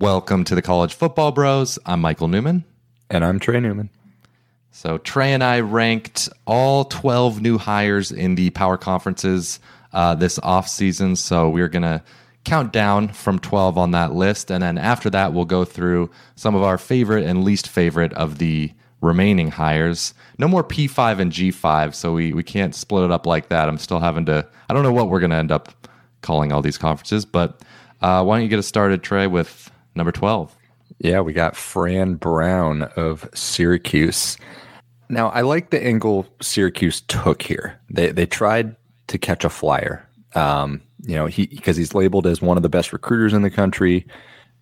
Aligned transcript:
Welcome 0.00 0.42
to 0.44 0.56
the 0.56 0.62
College 0.62 0.94
Football 0.94 1.30
Bros. 1.30 1.78
I'm 1.86 2.00
Michael 2.00 2.26
Newman. 2.26 2.64
And 3.10 3.24
I'm 3.24 3.38
Trey 3.38 3.60
Newman. 3.60 3.90
So, 4.72 4.98
Trey 4.98 5.32
and 5.32 5.44
I 5.44 5.60
ranked 5.60 6.28
all 6.46 6.86
12 6.86 7.40
new 7.40 7.58
hires 7.58 8.10
in 8.10 8.34
the 8.34 8.50
power 8.50 8.76
conferences 8.76 9.60
uh, 9.92 10.16
this 10.16 10.40
offseason. 10.40 11.16
So, 11.16 11.48
we're 11.48 11.68
going 11.68 11.82
to 11.82 12.02
count 12.44 12.72
down 12.72 13.08
from 13.08 13.38
12 13.38 13.78
on 13.78 13.92
that 13.92 14.12
list. 14.12 14.50
And 14.50 14.64
then 14.64 14.78
after 14.78 15.10
that, 15.10 15.32
we'll 15.32 15.44
go 15.44 15.64
through 15.64 16.10
some 16.34 16.56
of 16.56 16.62
our 16.62 16.78
favorite 16.78 17.24
and 17.24 17.44
least 17.44 17.68
favorite 17.68 18.12
of 18.14 18.38
the 18.38 18.72
remaining 19.00 19.52
hires. 19.52 20.12
No 20.38 20.48
more 20.48 20.64
P5 20.64 21.20
and 21.20 21.30
G5. 21.30 21.94
So, 21.94 22.14
we, 22.14 22.32
we 22.32 22.42
can't 22.42 22.74
split 22.74 23.04
it 23.04 23.12
up 23.12 23.26
like 23.26 23.48
that. 23.50 23.68
I'm 23.68 23.78
still 23.78 24.00
having 24.00 24.24
to, 24.26 24.44
I 24.68 24.74
don't 24.74 24.82
know 24.82 24.92
what 24.92 25.08
we're 25.08 25.20
going 25.20 25.30
to 25.30 25.36
end 25.36 25.52
up 25.52 25.68
calling 26.20 26.52
all 26.52 26.62
these 26.62 26.78
conferences, 26.78 27.24
but 27.24 27.60
uh, 28.00 28.24
why 28.24 28.36
don't 28.36 28.42
you 28.42 28.48
get 28.48 28.58
us 28.58 28.66
started, 28.66 29.02
Trey, 29.02 29.26
with 29.26 29.70
number 29.94 30.12
12? 30.12 30.54
Yeah, 30.98 31.20
we 31.20 31.32
got 31.32 31.56
Fran 31.56 32.14
Brown 32.14 32.84
of 32.96 33.28
Syracuse. 33.34 34.36
Now, 35.08 35.28
I 35.28 35.42
like 35.42 35.70
the 35.70 35.82
angle 35.82 36.26
Syracuse 36.40 37.00
took 37.02 37.42
here. 37.42 37.78
They 37.90 38.10
they 38.10 38.26
tried 38.26 38.76
to 39.08 39.18
catch 39.18 39.44
a 39.44 39.50
flyer. 39.50 40.08
Um, 40.34 40.80
you 41.02 41.14
know, 41.14 41.26
he 41.26 41.46
because 41.46 41.76
he's 41.76 41.94
labeled 41.94 42.26
as 42.26 42.40
one 42.40 42.56
of 42.56 42.62
the 42.62 42.68
best 42.68 42.92
recruiters 42.92 43.32
in 43.32 43.42
the 43.42 43.50
country. 43.50 44.06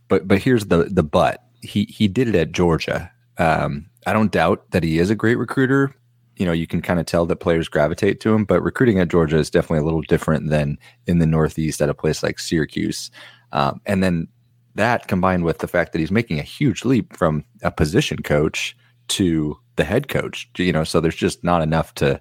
But 0.09 0.27
but 0.27 0.39
here's 0.39 0.67
the 0.67 0.85
the 0.85 1.03
but. 1.03 1.45
He 1.61 1.85
he 1.85 2.09
did 2.09 2.29
it 2.29 2.35
at 2.35 2.53
Georgia. 2.53 3.11
Um, 3.39 3.87
I 4.07 4.13
don't 4.13 4.33
doubt 4.33 4.71
that 4.73 4.83
he 4.83 4.99
is 4.99 5.11
a 5.11 5.15
great 5.15 5.37
recruiter. 5.37 5.95
You 6.37 6.47
know, 6.47 6.53
you 6.53 6.67
can 6.67 6.83
kind 6.83 6.99
of 6.99 7.07
tell 7.07 7.25
that 7.27 7.37
players 7.37 7.69
gravitate 7.69 8.21
to 8.21 8.35
him, 8.35 8.45
but 8.45 8.63
recruiting 8.63 8.99
at 8.99 9.09
Georgia 9.09 9.39
is 9.39 9.51
definitely 9.51 9.79
a 9.79 9.85
little 9.85 10.03
different 10.03 10.51
than 10.51 10.77
in 11.07 11.19
the 11.19 11.27
Northeast 11.27 11.81
at 11.81 11.89
a 11.89 11.95
place 11.95 12.23
like 12.23 12.41
Syracuse. 12.41 13.11
Um, 13.53 13.81
and 13.87 14.03
then 14.03 14.27
that 14.75 15.09
combined 15.09 15.45
with 15.45 15.59
the 15.59 15.69
fact 15.69 15.93
that 15.93 15.99
he's 15.99 16.11
making 16.11 16.39
a 16.39 16.43
huge 16.43 16.85
leap 16.85 17.17
from 17.17 17.45
a 17.63 17.71
position 17.71 18.19
coach 18.19 18.77
to 19.09 19.59
the 19.77 19.85
head 19.85 20.09
coach, 20.09 20.49
you 20.57 20.73
know, 20.73 20.85
so 20.85 21.01
there's 21.01 21.17
just 21.17 21.45
not 21.45 21.63
enough 21.63 21.95
to 21.97 22.21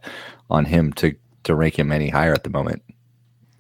on 0.50 0.66
him 0.66 0.92
to 0.94 1.16
to 1.44 1.56
rank 1.56 1.80
him 1.80 1.92
any 1.92 2.10
higher 2.10 2.34
at 2.34 2.44
the 2.44 2.50
moment. 2.50 2.84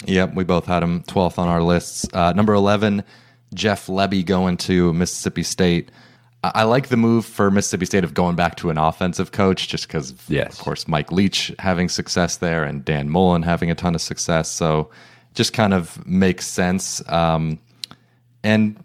Yep, 0.05 0.35
we 0.35 0.43
both 0.43 0.65
had 0.65 0.83
him 0.83 1.03
12th 1.03 1.37
on 1.37 1.47
our 1.47 1.63
lists. 1.63 2.07
Uh, 2.13 2.33
number 2.33 2.53
11, 2.53 3.03
Jeff 3.53 3.87
Lebby 3.87 4.25
going 4.25 4.57
to 4.57 4.93
Mississippi 4.93 5.43
State. 5.43 5.91
I, 6.43 6.51
I 6.55 6.63
like 6.63 6.89
the 6.89 6.97
move 6.97 7.25
for 7.25 7.51
Mississippi 7.51 7.85
State 7.85 8.03
of 8.03 8.13
going 8.13 8.35
back 8.35 8.55
to 8.57 8.69
an 8.69 8.77
offensive 8.77 9.31
coach 9.31 9.67
just 9.67 9.87
because, 9.87 10.13
yes. 10.27 10.53
of 10.53 10.59
course, 10.59 10.87
Mike 10.87 11.11
Leach 11.11 11.51
having 11.59 11.89
success 11.89 12.37
there 12.37 12.63
and 12.63 12.83
Dan 12.83 13.09
Mullen 13.09 13.43
having 13.43 13.69
a 13.69 13.75
ton 13.75 13.95
of 13.95 14.01
success. 14.01 14.49
So 14.49 14.89
just 15.33 15.53
kind 15.53 15.73
of 15.73 16.05
makes 16.05 16.47
sense. 16.47 17.07
Um, 17.09 17.59
and 18.43 18.77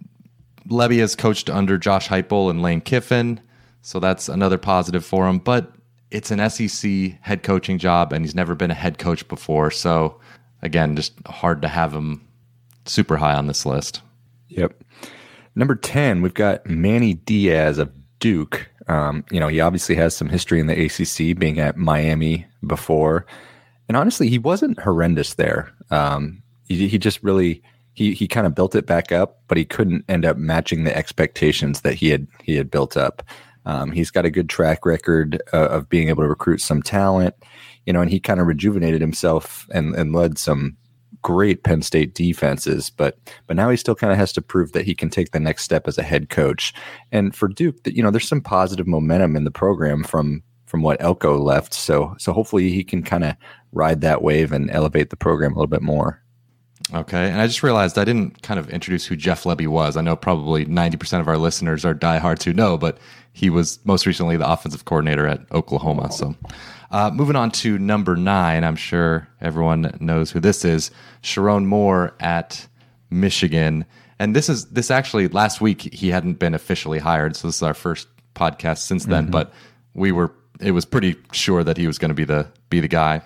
Lebby 0.68 0.98
has 0.98 1.14
coached 1.14 1.48
under 1.50 1.78
Josh 1.78 2.08
Heupel 2.08 2.50
and 2.50 2.62
Lane 2.62 2.80
Kiffin, 2.80 3.40
so 3.82 4.00
that's 4.00 4.28
another 4.28 4.58
positive 4.58 5.04
for 5.04 5.28
him. 5.28 5.38
But 5.38 5.72
it's 6.10 6.30
an 6.30 6.48
SEC 6.50 7.20
head 7.20 7.42
coaching 7.42 7.78
job, 7.78 8.12
and 8.12 8.24
he's 8.24 8.34
never 8.34 8.54
been 8.54 8.70
a 8.70 8.74
head 8.74 8.98
coach 8.98 9.26
before. 9.28 9.70
So 9.70 10.20
again, 10.62 10.96
just 10.96 11.14
hard 11.26 11.62
to 11.62 11.68
have 11.68 11.92
him 11.92 12.26
super 12.84 13.16
high 13.16 13.34
on 13.34 13.46
this 13.46 13.66
list. 13.66 14.02
Yep. 14.48 14.82
Number 15.54 15.74
10, 15.74 16.22
we've 16.22 16.34
got 16.34 16.66
Manny 16.66 17.14
Diaz 17.14 17.78
of 17.78 17.90
Duke. 18.20 18.70
Um, 18.88 19.24
you 19.30 19.40
know, 19.40 19.48
he 19.48 19.60
obviously 19.60 19.94
has 19.96 20.16
some 20.16 20.28
history 20.28 20.60
in 20.60 20.66
the 20.66 20.84
ACC, 20.84 21.36
being 21.38 21.58
at 21.58 21.76
Miami 21.76 22.46
before. 22.66 23.26
And 23.88 23.96
honestly, 23.96 24.28
he 24.28 24.38
wasn't 24.38 24.78
horrendous 24.80 25.34
there. 25.34 25.72
Um, 25.90 26.42
he, 26.68 26.88
he 26.88 26.98
just 26.98 27.22
really 27.22 27.62
he 27.96 28.12
he 28.12 28.28
kind 28.28 28.46
of 28.46 28.54
built 28.54 28.74
it 28.74 28.86
back 28.86 29.10
up, 29.10 29.40
but 29.48 29.56
he 29.56 29.64
couldn't 29.64 30.04
end 30.08 30.24
up 30.26 30.36
matching 30.36 30.84
the 30.84 30.96
expectations 30.96 31.80
that 31.80 31.94
he 31.94 32.10
had 32.10 32.28
he 32.42 32.54
had 32.54 32.70
built 32.70 32.96
up. 32.96 33.22
Um, 33.64 33.90
he's 33.90 34.10
got 34.12 34.26
a 34.26 34.30
good 34.30 34.48
track 34.48 34.86
record 34.86 35.42
uh, 35.52 35.68
of 35.68 35.88
being 35.88 36.08
able 36.08 36.22
to 36.22 36.28
recruit 36.28 36.60
some 36.60 36.82
talent, 36.82 37.34
you 37.86 37.92
know, 37.92 38.00
and 38.02 38.10
he 38.10 38.20
kind 38.20 38.38
of 38.38 38.46
rejuvenated 38.46 39.00
himself 39.00 39.66
and 39.72 39.96
and 39.96 40.14
led 40.14 40.36
some 40.38 40.76
great 41.22 41.64
Penn 41.64 41.80
State 41.80 42.14
defenses, 42.14 42.90
but 42.90 43.18
but 43.46 43.56
now 43.56 43.70
he 43.70 43.78
still 43.78 43.94
kind 43.94 44.12
of 44.12 44.18
has 44.18 44.32
to 44.34 44.42
prove 44.42 44.72
that 44.72 44.84
he 44.84 44.94
can 44.94 45.08
take 45.08 45.30
the 45.30 45.40
next 45.40 45.64
step 45.64 45.88
as 45.88 45.96
a 45.96 46.02
head 46.02 46.28
coach. 46.28 46.74
And 47.12 47.34
for 47.34 47.48
Duke, 47.48 47.78
you 47.86 48.02
know, 48.02 48.10
there's 48.10 48.28
some 48.28 48.42
positive 48.42 48.86
momentum 48.86 49.36
in 49.36 49.44
the 49.44 49.50
program 49.50 50.04
from 50.04 50.42
from 50.66 50.82
what 50.82 51.00
Elko 51.00 51.38
left. 51.38 51.72
So 51.72 52.14
so 52.18 52.34
hopefully 52.34 52.70
he 52.70 52.84
can 52.84 53.02
kind 53.02 53.24
of 53.24 53.36
ride 53.72 54.02
that 54.02 54.20
wave 54.20 54.52
and 54.52 54.70
elevate 54.70 55.08
the 55.08 55.16
program 55.16 55.52
a 55.52 55.54
little 55.54 55.66
bit 55.66 55.82
more. 55.82 56.22
Okay. 56.94 57.28
And 57.30 57.40
I 57.40 57.46
just 57.46 57.62
realized 57.62 57.98
I 57.98 58.04
didn't 58.04 58.42
kind 58.42 58.60
of 58.60 58.70
introduce 58.70 59.06
who 59.06 59.16
Jeff 59.16 59.44
Lebby 59.44 59.66
was. 59.66 59.96
I 59.96 60.02
know 60.02 60.14
probably 60.14 60.66
90% 60.66 61.20
of 61.20 61.28
our 61.28 61.36
listeners 61.36 61.84
are 61.84 61.94
diehards 61.94 62.44
who 62.44 62.52
know, 62.52 62.78
but 62.78 62.98
he 63.32 63.50
was 63.50 63.80
most 63.84 64.06
recently 64.06 64.36
the 64.36 64.48
offensive 64.48 64.84
coordinator 64.84 65.26
at 65.26 65.40
Oklahoma. 65.52 66.12
So 66.12 66.36
uh, 66.90 67.10
moving 67.12 67.36
on 67.36 67.50
to 67.52 67.78
number 67.78 68.16
nine, 68.16 68.64
I'm 68.64 68.76
sure 68.76 69.28
everyone 69.40 69.96
knows 70.00 70.30
who 70.30 70.40
this 70.40 70.64
is 70.64 70.90
Sherrone 71.22 71.64
Moore 71.64 72.14
at 72.20 72.66
Michigan. 73.10 73.84
And 74.18 74.34
this 74.34 74.48
is 74.48 74.66
this 74.66 74.90
actually 74.90 75.28
last 75.28 75.60
week 75.60 75.92
he 75.92 76.08
hadn't 76.08 76.34
been 76.34 76.54
officially 76.54 76.98
hired. 76.98 77.36
So 77.36 77.48
this 77.48 77.56
is 77.56 77.62
our 77.62 77.74
first 77.74 78.08
podcast 78.34 78.78
since 78.78 79.06
then, 79.06 79.24
mm-hmm. 79.24 79.32
but 79.32 79.52
we 79.94 80.12
were 80.12 80.32
it 80.60 80.70
was 80.70 80.84
pretty 80.84 81.16
sure 81.32 81.62
that 81.64 81.76
he 81.76 81.86
was 81.86 81.98
going 81.98 82.08
to 82.10 82.14
be 82.14 82.24
the 82.24 82.46
be 82.70 82.80
the 82.80 82.88
guy. 82.88 83.22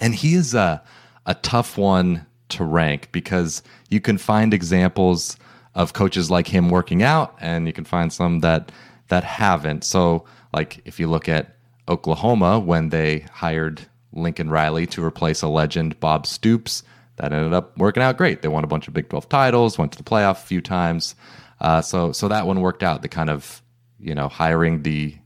And 0.00 0.14
he 0.14 0.34
is 0.34 0.54
a, 0.54 0.82
a 1.26 1.34
tough 1.34 1.78
one 1.78 2.26
to 2.50 2.64
rank 2.64 3.08
because 3.12 3.62
you 3.88 4.00
can 4.00 4.18
find 4.18 4.54
examples 4.54 5.36
of 5.74 5.92
coaches 5.92 6.30
like 6.30 6.48
him 6.48 6.70
working 6.70 7.02
out 7.02 7.36
and 7.40 7.66
you 7.66 7.72
can 7.72 7.84
find 7.84 8.12
some 8.12 8.40
that 8.40 8.72
that 9.08 9.24
haven't. 9.24 9.84
So 9.84 10.24
like 10.52 10.80
if 10.84 10.98
you 10.98 11.08
look 11.08 11.28
at 11.28 11.56
Oklahoma 11.88 12.58
when 12.58 12.88
they 12.88 13.20
hired 13.32 13.86
Lincoln 14.12 14.50
Riley 14.50 14.86
to 14.88 15.04
replace 15.04 15.42
a 15.42 15.48
legend 15.48 16.00
Bob 16.00 16.26
Stoops, 16.26 16.82
that 17.16 17.32
ended 17.32 17.52
up 17.52 17.76
working 17.78 18.02
out 18.02 18.16
great. 18.16 18.42
They 18.42 18.48
won 18.48 18.64
a 18.64 18.68
bunch 18.68 18.88
of 18.88 18.94
Big 18.94 19.08
12 19.08 19.28
titles, 19.28 19.78
went 19.78 19.92
to 19.92 19.98
the 19.98 20.04
playoff 20.04 20.42
a 20.42 20.46
few 20.46 20.60
times. 20.60 21.14
Uh, 21.60 21.80
so 21.80 22.12
so 22.12 22.28
that 22.28 22.46
one 22.46 22.60
worked 22.60 22.82
out. 22.82 23.02
The 23.02 23.08
kind 23.08 23.30
of 23.30 23.62
you 23.98 24.14
know 24.14 24.28
hiring 24.28 24.82
the 24.82 25.16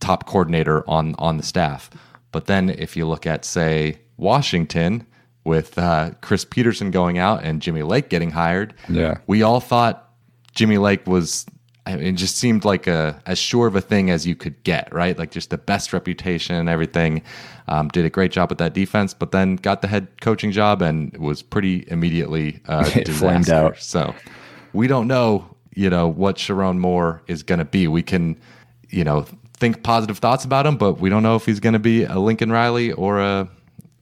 top 0.00 0.26
coordinator 0.26 0.88
on 0.88 1.14
on 1.18 1.36
the 1.36 1.42
staff. 1.42 1.90
But 2.32 2.46
then 2.46 2.70
if 2.70 2.96
you 2.96 3.06
look 3.06 3.26
at 3.26 3.44
say 3.44 4.00
Washington, 4.16 5.06
with 5.44 5.78
uh, 5.78 6.12
Chris 6.20 6.44
Petersen 6.44 6.90
going 6.90 7.18
out 7.18 7.42
and 7.42 7.60
Jimmy 7.60 7.82
Lake 7.82 8.08
getting 8.08 8.30
hired. 8.30 8.74
Yeah, 8.88 9.18
we 9.26 9.42
all 9.42 9.60
thought 9.60 10.12
Jimmy 10.54 10.78
Lake 10.78 11.06
was. 11.06 11.46
I 11.84 11.96
mean, 11.96 12.06
it 12.06 12.12
just 12.12 12.36
seemed 12.38 12.64
like 12.64 12.86
a 12.86 13.20
as 13.26 13.38
sure 13.38 13.66
of 13.66 13.74
a 13.74 13.80
thing 13.80 14.10
as 14.10 14.24
you 14.24 14.36
could 14.36 14.62
get, 14.62 14.92
right? 14.94 15.18
Like 15.18 15.32
just 15.32 15.50
the 15.50 15.58
best 15.58 15.92
reputation 15.92 16.54
and 16.54 16.68
everything. 16.68 17.22
Um, 17.68 17.88
did 17.88 18.04
a 18.04 18.10
great 18.10 18.30
job 18.32 18.50
with 18.50 18.58
that 18.58 18.72
defense, 18.72 19.14
but 19.14 19.32
then 19.32 19.56
got 19.56 19.82
the 19.82 19.88
head 19.88 20.08
coaching 20.20 20.52
job 20.52 20.82
and 20.82 21.16
was 21.16 21.42
pretty 21.42 21.84
immediately 21.88 22.60
uh, 22.66 22.84
flamed 23.06 23.50
out. 23.50 23.78
So 23.78 24.14
we 24.72 24.86
don't 24.86 25.08
know, 25.08 25.56
you 25.74 25.90
know, 25.90 26.08
what 26.08 26.36
Sherrone 26.36 26.78
Moore 26.78 27.22
is 27.26 27.42
going 27.42 27.58
to 27.58 27.64
be. 27.64 27.88
We 27.88 28.02
can, 28.02 28.38
you 28.90 29.04
know, 29.04 29.26
think 29.54 29.82
positive 29.82 30.18
thoughts 30.18 30.44
about 30.44 30.66
him, 30.66 30.76
but 30.76 30.94
we 30.94 31.08
don't 31.08 31.22
know 31.22 31.36
if 31.36 31.46
he's 31.46 31.60
going 31.60 31.72
to 31.74 31.78
be 31.78 32.04
a 32.04 32.18
Lincoln 32.18 32.50
Riley 32.50 32.92
or 32.92 33.20
a 33.20 33.48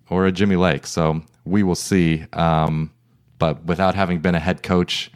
or 0.08 0.26
a 0.26 0.32
Jimmy 0.32 0.56
Lake. 0.56 0.86
So 0.86 1.22
we 1.44 1.62
will 1.62 1.74
see. 1.74 2.24
Um, 2.32 2.92
but 3.38 3.64
without 3.64 3.94
having 3.94 4.20
been 4.20 4.34
a 4.34 4.40
head 4.40 4.62
coach, 4.62 5.10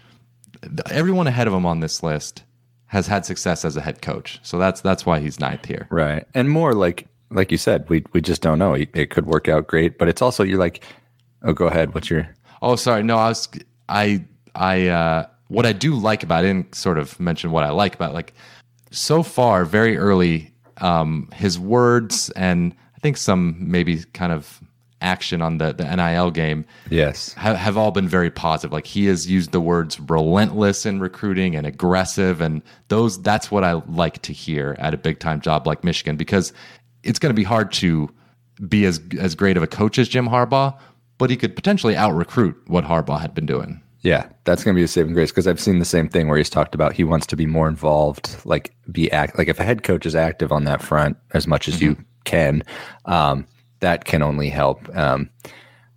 everyone 0.91 1.27
ahead 1.27 1.47
of 1.47 1.53
him 1.53 1.67
on 1.67 1.81
this 1.81 2.03
list 2.03 2.43
has 2.87 3.07
had 3.07 3.27
success 3.27 3.65
as 3.65 3.77
a 3.77 3.81
head 3.81 4.03
coach. 4.03 4.39
So 4.43 4.59
that's 4.59 4.81
that's 4.81 5.05
why 5.05 5.21
he's 5.21 5.41
ninth 5.41 5.67
here. 5.67 5.87
Right, 5.91 6.27
and 6.35 6.51
more 6.51 6.75
like 6.75 7.07
like 7.31 7.51
you 7.51 7.59
said, 7.59 7.89
we 7.89 8.05
we 8.13 8.21
just 8.21 8.43
don't 8.43 8.59
know. 8.59 8.75
It 8.75 9.11
could 9.11 9.27
work 9.27 9.49
out 9.49 9.67
great, 9.67 9.99
but 9.99 10.09
it's 10.09 10.23
also 10.23 10.43
you're 10.43 10.59
like, 10.59 10.83
oh, 11.43 11.53
go 11.53 11.67
ahead. 11.67 11.95
What's 11.95 12.11
your? 12.11 12.29
Oh, 12.63 12.77
sorry. 12.77 13.03
No, 13.03 13.17
I 13.17 13.29
was 13.29 13.49
I 13.89 14.25
I 14.55 14.89
uh, 14.89 15.27
what 15.49 15.67
I 15.67 15.73
do 15.73 15.95
like 15.95 16.23
about 16.23 16.45
it, 16.45 16.49
I 16.49 16.53
didn't 16.53 16.75
sort 16.75 16.99
of 16.99 17.19
mention 17.21 17.51
what 17.51 17.65
I 17.65 17.71
like 17.71 17.95
about 17.95 18.11
it. 18.11 18.15
like 18.15 18.33
so 18.91 19.23
far 19.23 19.65
very 19.65 19.97
early. 19.97 20.51
Um, 20.79 21.29
his 21.33 21.57
words 21.57 22.31
and 22.31 22.75
I 22.97 22.99
think 22.99 23.17
some 23.17 23.57
maybe 23.61 24.03
kind 24.13 24.33
of 24.33 24.61
action 25.05 25.43
on 25.43 25.59
the, 25.59 25.73
the 25.73 25.85
NIL 25.85 26.31
game, 26.31 26.65
yes, 26.91 27.33
have, 27.35 27.57
have 27.57 27.77
all 27.77 27.91
been 27.91 28.09
very 28.09 28.31
positive. 28.31 28.73
Like 28.73 28.87
he 28.87 29.07
has 29.07 29.31
used 29.31 29.53
the 29.53 29.61
words 29.61 30.01
relentless 30.01 30.87
in 30.87 31.01
recruiting 31.01 31.55
and 31.55 31.67
aggressive, 31.67 32.41
and 32.41 32.63
those 32.89 33.21
that's 33.23 33.51
what 33.51 33.63
I 33.63 33.75
like 33.89 34.23
to 34.23 34.33
hear 34.33 34.77
at 34.79 34.95
a 34.95 34.97
big 34.97 35.21
time 35.21 35.41
job 35.41 35.67
like 35.67 35.85
Michigan 35.85 36.17
because 36.17 36.53
it's 37.03 37.19
going 37.19 37.31
to 37.31 37.35
be 37.35 37.45
hard 37.45 37.71
to 37.73 38.11
be 38.69 38.85
as 38.85 39.01
as 39.19 39.35
great 39.35 39.57
of 39.57 39.63
a 39.63 39.67
coach 39.67 39.99
as 39.99 40.09
Jim 40.09 40.29
Harbaugh, 40.29 40.77
but 41.19 41.31
he 41.31 41.37
could 41.37 41.55
potentially 41.55 41.97
out 41.97 42.13
recruit 42.13 42.61
what 42.67 42.85
Harbaugh 42.85 43.21
had 43.21 43.35
been 43.35 43.47
doing. 43.47 43.81
Yeah, 44.05 44.29
that's 44.45 44.63
going 44.63 44.75
to 44.75 44.79
be 44.79 44.85
a 44.85 44.89
saving 44.89 45.15
grace 45.15 45.31
because 45.31 45.47
I've 45.47 45.61
seen 45.61 45.79
the 45.79 45.87
same 45.87 46.11
thing 46.11 46.29
where 46.29 46.37
he's 46.37 46.51
talked 46.51 46.75
about 46.75 46.93
he 46.93 47.05
wants 47.05 47.27
to 47.29 47.37
be 47.37 47.47
more 47.47 47.69
involved, 47.69 48.37
like 48.45 48.75
be 48.93 49.11
act 49.11 49.39
like 49.39 49.49
if 49.49 49.59
a 49.59 49.65
head 49.65 49.83
coach 49.83 50.05
is 50.05 50.15
active 50.15 50.53
on 50.53 50.65
that 50.65 50.83
front 50.83 51.17
as 51.33 51.47
much 51.47 51.69
as 51.69 51.77
mm-hmm. 51.77 51.85
you 51.85 51.97
can, 52.25 52.63
um, 53.07 53.47
that 53.85 54.07
can 54.07 54.23
only 54.23 54.49
help. 54.49 54.89
Um, 54.97 55.29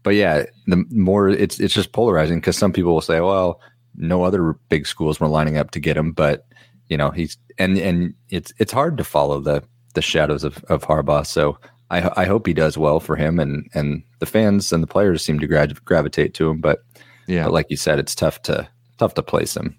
but 0.04 0.16
yeah, 0.16 0.46
the 0.68 0.86
more 0.92 1.30
it's 1.30 1.60
it's 1.60 1.74
just 1.74 1.94
polarizing 1.94 2.40
because 2.40 2.58
some 2.58 2.74
people 2.74 2.94
will 2.94 3.02
say, 3.02 3.20
well, 3.20 3.62
no 3.96 4.24
other 4.24 4.54
big 4.70 4.86
schools 4.86 5.20
were 5.20 5.28
lining 5.28 5.58
up 5.58 5.72
to 5.72 5.80
get 5.80 5.98
him, 5.98 6.12
but 6.12 6.46
you 6.90 6.98
know 6.98 7.12
he's 7.12 7.38
and 7.58 7.78
and 7.78 8.14
it's 8.30 8.54
it's 8.58 8.72
hard 8.72 8.98
to 8.98 9.04
follow 9.04 9.40
the 9.40 9.64
the 9.94 10.02
shadows 10.02 10.44
of 10.44 10.64
of 10.66 10.84
Harbaugh. 10.84 11.26
So 11.26 11.58
I 11.90 12.12
I 12.22 12.26
hope 12.26 12.46
he 12.46 12.54
does 12.54 12.78
well 12.78 13.00
for 13.00 13.16
him, 13.16 13.40
and 13.40 13.70
and 13.74 14.04
the 14.20 14.26
fans 14.26 14.72
and 14.72 14.84
the 14.84 14.88
players 14.88 15.24
seem 15.24 15.40
to 15.40 15.48
gra- 15.48 15.68
gravitate 15.86 16.34
to 16.36 16.50
him. 16.50 16.62
But 16.62 16.84
yeah, 17.28 17.46
but 17.46 17.54
like 17.54 17.68
you 17.70 17.78
said, 17.78 18.00
it's 18.00 18.16
tough 18.16 18.42
to 18.44 18.68
tough 18.98 19.14
to 19.16 19.24
place 19.24 19.56
him. 19.56 19.78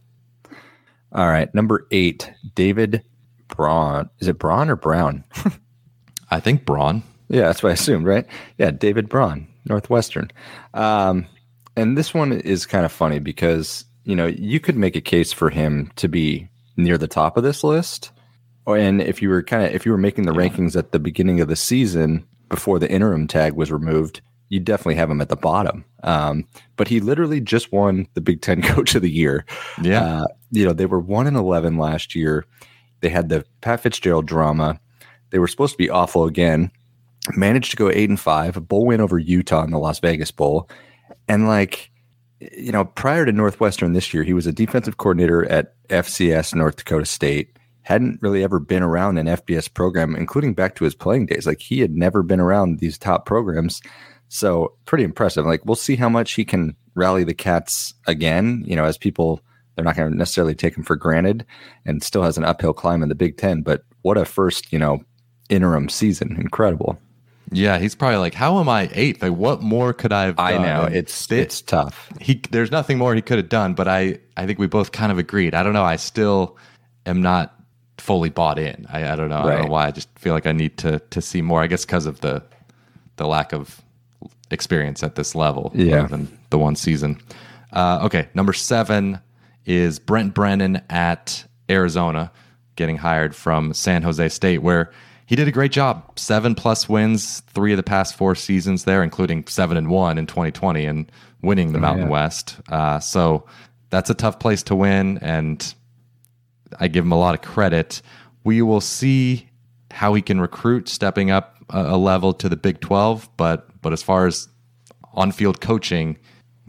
All 1.12 1.28
right, 1.28 1.54
number 1.54 1.86
eight, 1.90 2.30
David 2.54 3.02
Braun. 3.48 4.10
Is 4.18 4.28
it 4.28 4.38
Braun 4.38 4.68
or 4.68 4.76
Brown? 4.76 5.24
I 6.30 6.40
think 6.40 6.64
Braun. 6.64 7.02
Yeah, 7.28 7.42
that's 7.42 7.62
what 7.62 7.70
I 7.70 7.74
assumed, 7.74 8.06
right? 8.06 8.26
Yeah, 8.56 8.70
David 8.70 9.08
Braun, 9.08 9.46
Northwestern. 9.66 10.30
Um, 10.74 11.26
and 11.76 11.96
this 11.96 12.12
one 12.12 12.32
is 12.32 12.66
kind 12.66 12.84
of 12.84 12.92
funny 12.92 13.18
because 13.18 13.84
you 14.04 14.16
know 14.16 14.26
you 14.26 14.60
could 14.60 14.76
make 14.76 14.96
a 14.96 15.00
case 15.00 15.32
for 15.32 15.50
him 15.50 15.92
to 15.96 16.08
be 16.08 16.48
near 16.76 16.98
the 16.98 17.08
top 17.08 17.36
of 17.36 17.44
this 17.44 17.62
list, 17.62 18.10
and 18.66 19.00
if 19.00 19.22
you 19.22 19.28
were 19.28 19.42
kind 19.42 19.64
of 19.64 19.72
if 19.72 19.86
you 19.86 19.92
were 19.92 19.98
making 19.98 20.24
the 20.24 20.32
yeah. 20.32 20.40
rankings 20.40 20.76
at 20.76 20.92
the 20.92 20.98
beginning 20.98 21.40
of 21.40 21.48
the 21.48 21.56
season 21.56 22.26
before 22.48 22.78
the 22.78 22.90
interim 22.90 23.26
tag 23.26 23.52
was 23.52 23.70
removed, 23.70 24.22
you 24.48 24.58
definitely 24.58 24.94
have 24.94 25.10
him 25.10 25.20
at 25.20 25.28
the 25.28 25.36
bottom. 25.36 25.84
Um, 26.02 26.46
but 26.76 26.88
he 26.88 27.00
literally 27.00 27.40
just 27.40 27.70
won 27.72 28.08
the 28.14 28.20
Big 28.20 28.40
Ten 28.40 28.62
Coach 28.62 28.94
of 28.94 29.02
the 29.02 29.10
Year. 29.10 29.44
Yeah, 29.82 30.22
uh, 30.22 30.26
you 30.50 30.64
know 30.64 30.72
they 30.72 30.86
were 30.86 31.00
one 31.00 31.26
and 31.26 31.36
eleven 31.36 31.76
last 31.76 32.14
year. 32.14 32.44
They 33.00 33.08
had 33.08 33.28
the 33.28 33.44
Pat 33.60 33.80
Fitzgerald 33.80 34.26
drama. 34.26 34.80
They 35.30 35.38
were 35.38 35.46
supposed 35.46 35.74
to 35.74 35.78
be 35.78 35.90
awful 35.90 36.24
again. 36.24 36.72
Managed 37.36 37.70
to 37.72 37.76
go 37.76 37.90
eight 37.90 38.08
and 38.08 38.18
five, 38.18 38.56
a 38.56 38.60
bowl 38.60 38.86
win 38.86 39.00
over 39.00 39.18
Utah 39.18 39.64
in 39.64 39.70
the 39.70 39.78
Las 39.78 40.00
Vegas 40.00 40.30
Bowl, 40.30 40.68
and 41.28 41.46
like 41.46 41.90
you 42.40 42.70
know, 42.72 42.84
prior 42.84 43.26
to 43.26 43.32
Northwestern 43.32 43.92
this 43.92 44.14
year, 44.14 44.22
he 44.22 44.32
was 44.32 44.46
a 44.46 44.52
defensive 44.52 44.96
coordinator 44.96 45.44
at 45.46 45.74
FCS 45.88 46.54
North 46.54 46.76
Dakota 46.76 47.04
State. 47.04 47.56
Hadn't 47.82 48.22
really 48.22 48.44
ever 48.44 48.60
been 48.60 48.82
around 48.82 49.18
an 49.18 49.26
FBS 49.26 49.72
program, 49.72 50.14
including 50.14 50.54
back 50.54 50.74
to 50.76 50.84
his 50.84 50.94
playing 50.94 51.26
days. 51.26 51.46
Like 51.46 51.60
he 51.60 51.80
had 51.80 51.90
never 51.90 52.22
been 52.22 52.38
around 52.38 52.78
these 52.78 52.98
top 52.98 53.26
programs. 53.26 53.80
So 54.28 54.74
pretty 54.84 55.04
impressive. 55.04 55.46
Like 55.46 55.64
we'll 55.64 55.74
see 55.74 55.96
how 55.96 56.08
much 56.08 56.32
he 56.32 56.44
can 56.44 56.76
rally 56.94 57.24
the 57.24 57.34
cats 57.34 57.94
again. 58.06 58.62
You 58.66 58.76
know, 58.76 58.84
as 58.84 58.98
people 58.98 59.40
they're 59.74 59.84
not 59.84 59.96
going 59.96 60.10
to 60.10 60.18
necessarily 60.18 60.56
take 60.56 60.76
him 60.76 60.82
for 60.82 60.96
granted, 60.96 61.46
and 61.86 62.02
still 62.02 62.24
has 62.24 62.36
an 62.36 62.44
uphill 62.44 62.72
climb 62.72 63.00
in 63.00 63.08
the 63.08 63.14
Big 63.14 63.36
Ten. 63.36 63.62
But 63.62 63.84
what 64.02 64.18
a 64.18 64.24
first, 64.24 64.72
you 64.72 64.78
know, 64.78 65.00
interim 65.48 65.88
season! 65.88 66.36
Incredible. 66.38 66.98
Yeah, 67.50 67.78
he's 67.78 67.94
probably 67.94 68.18
like, 68.18 68.34
"How 68.34 68.58
am 68.60 68.68
I 68.68 68.90
eighth? 68.92 69.22
Like, 69.22 69.32
what 69.32 69.62
more 69.62 69.92
could 69.92 70.12
I 70.12 70.24
have?" 70.24 70.36
Done? 70.36 70.46
I 70.46 70.58
know 70.58 70.84
it's 70.84 71.30
it, 71.30 71.38
it's 71.38 71.62
tough. 71.62 72.10
He 72.20 72.42
there's 72.50 72.70
nothing 72.70 72.98
more 72.98 73.14
he 73.14 73.22
could 73.22 73.38
have 73.38 73.48
done, 73.48 73.74
but 73.74 73.88
I 73.88 74.18
I 74.36 74.46
think 74.46 74.58
we 74.58 74.66
both 74.66 74.92
kind 74.92 75.12
of 75.12 75.18
agreed. 75.18 75.54
I 75.54 75.62
don't 75.62 75.72
know. 75.72 75.84
I 75.84 75.96
still 75.96 76.56
am 77.06 77.22
not 77.22 77.54
fully 77.98 78.30
bought 78.30 78.58
in. 78.58 78.86
I, 78.90 79.12
I 79.12 79.16
don't 79.16 79.28
know. 79.28 79.38
Right. 79.38 79.52
I 79.52 79.56
don't 79.56 79.66
know 79.66 79.72
why. 79.72 79.86
I 79.86 79.90
just 79.90 80.08
feel 80.18 80.34
like 80.34 80.46
I 80.46 80.52
need 80.52 80.78
to 80.78 80.98
to 80.98 81.20
see 81.20 81.42
more. 81.42 81.62
I 81.62 81.66
guess 81.66 81.84
because 81.84 82.06
of 82.06 82.20
the 82.20 82.42
the 83.16 83.26
lack 83.26 83.52
of 83.52 83.82
experience 84.50 85.02
at 85.02 85.14
this 85.14 85.34
level. 85.34 85.72
Yeah. 85.74 86.06
Than 86.06 86.38
the 86.50 86.58
one 86.58 86.76
season. 86.76 87.20
Uh, 87.72 88.00
okay, 88.04 88.28
number 88.34 88.52
seven 88.52 89.20
is 89.66 89.98
Brent 89.98 90.34
Brennan 90.34 90.80
at 90.88 91.44
Arizona, 91.68 92.32
getting 92.76 92.96
hired 92.96 93.34
from 93.36 93.74
San 93.74 94.02
Jose 94.02 94.28
State, 94.30 94.62
where 94.62 94.90
he 95.28 95.36
did 95.36 95.46
a 95.46 95.52
great 95.52 95.72
job. 95.72 96.18
Seven 96.18 96.54
plus 96.54 96.88
wins, 96.88 97.40
three 97.40 97.74
of 97.74 97.76
the 97.76 97.82
past 97.82 98.16
four 98.16 98.34
seasons 98.34 98.84
there, 98.84 99.02
including 99.02 99.46
seven 99.46 99.76
and 99.76 99.90
one 99.90 100.16
in 100.16 100.26
2020 100.26 100.86
and 100.86 101.12
winning 101.42 101.72
the 101.72 101.78
oh, 101.78 101.82
Mountain 101.82 102.06
yeah. 102.06 102.12
West. 102.12 102.56
Uh, 102.70 102.98
so 102.98 103.44
that's 103.90 104.08
a 104.08 104.14
tough 104.14 104.38
place 104.38 104.62
to 104.62 104.74
win, 104.74 105.18
and 105.18 105.74
I 106.80 106.88
give 106.88 107.04
him 107.04 107.12
a 107.12 107.18
lot 107.18 107.34
of 107.34 107.42
credit. 107.42 108.00
We 108.42 108.62
will 108.62 108.80
see 108.80 109.50
how 109.90 110.14
he 110.14 110.22
can 110.22 110.40
recruit, 110.40 110.88
stepping 110.88 111.30
up 111.30 111.58
a, 111.68 111.94
a 111.94 111.98
level 111.98 112.32
to 112.32 112.48
the 112.48 112.56
Big 112.56 112.80
12. 112.80 113.28
But 113.36 113.68
but 113.82 113.92
as 113.92 114.02
far 114.02 114.26
as 114.26 114.48
on 115.12 115.30
field 115.30 115.60
coaching, 115.60 116.16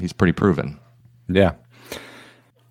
he's 0.02 0.12
pretty 0.12 0.34
proven. 0.34 0.78
Yeah. 1.30 1.54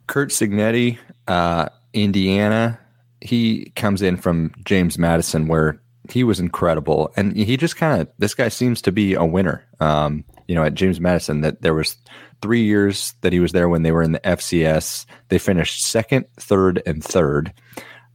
Curt 0.06 0.28
Cignetti, 0.28 0.98
uh, 1.26 1.70
Indiana 1.94 2.78
he 3.20 3.72
comes 3.76 4.02
in 4.02 4.16
from 4.16 4.52
James 4.64 4.98
Madison, 4.98 5.48
where 5.48 5.80
he 6.10 6.24
was 6.24 6.40
incredible, 6.40 7.12
and 7.16 7.36
he 7.36 7.56
just 7.56 7.76
kind 7.76 8.00
of 8.00 8.08
this 8.18 8.34
guy 8.34 8.48
seems 8.48 8.80
to 8.82 8.92
be 8.92 9.14
a 9.14 9.24
winner. 9.24 9.66
Um, 9.80 10.24
you 10.46 10.54
know, 10.54 10.64
at 10.64 10.74
James 10.74 11.00
Madison, 11.00 11.42
that 11.42 11.60
there 11.62 11.74
was 11.74 11.96
three 12.40 12.62
years 12.62 13.14
that 13.20 13.32
he 13.32 13.40
was 13.40 13.52
there 13.52 13.68
when 13.68 13.82
they 13.82 13.92
were 13.92 14.02
in 14.02 14.12
the 14.12 14.20
FCS. 14.20 15.04
They 15.28 15.38
finished 15.38 15.84
second, 15.84 16.26
third, 16.38 16.82
and 16.86 17.04
third. 17.04 17.52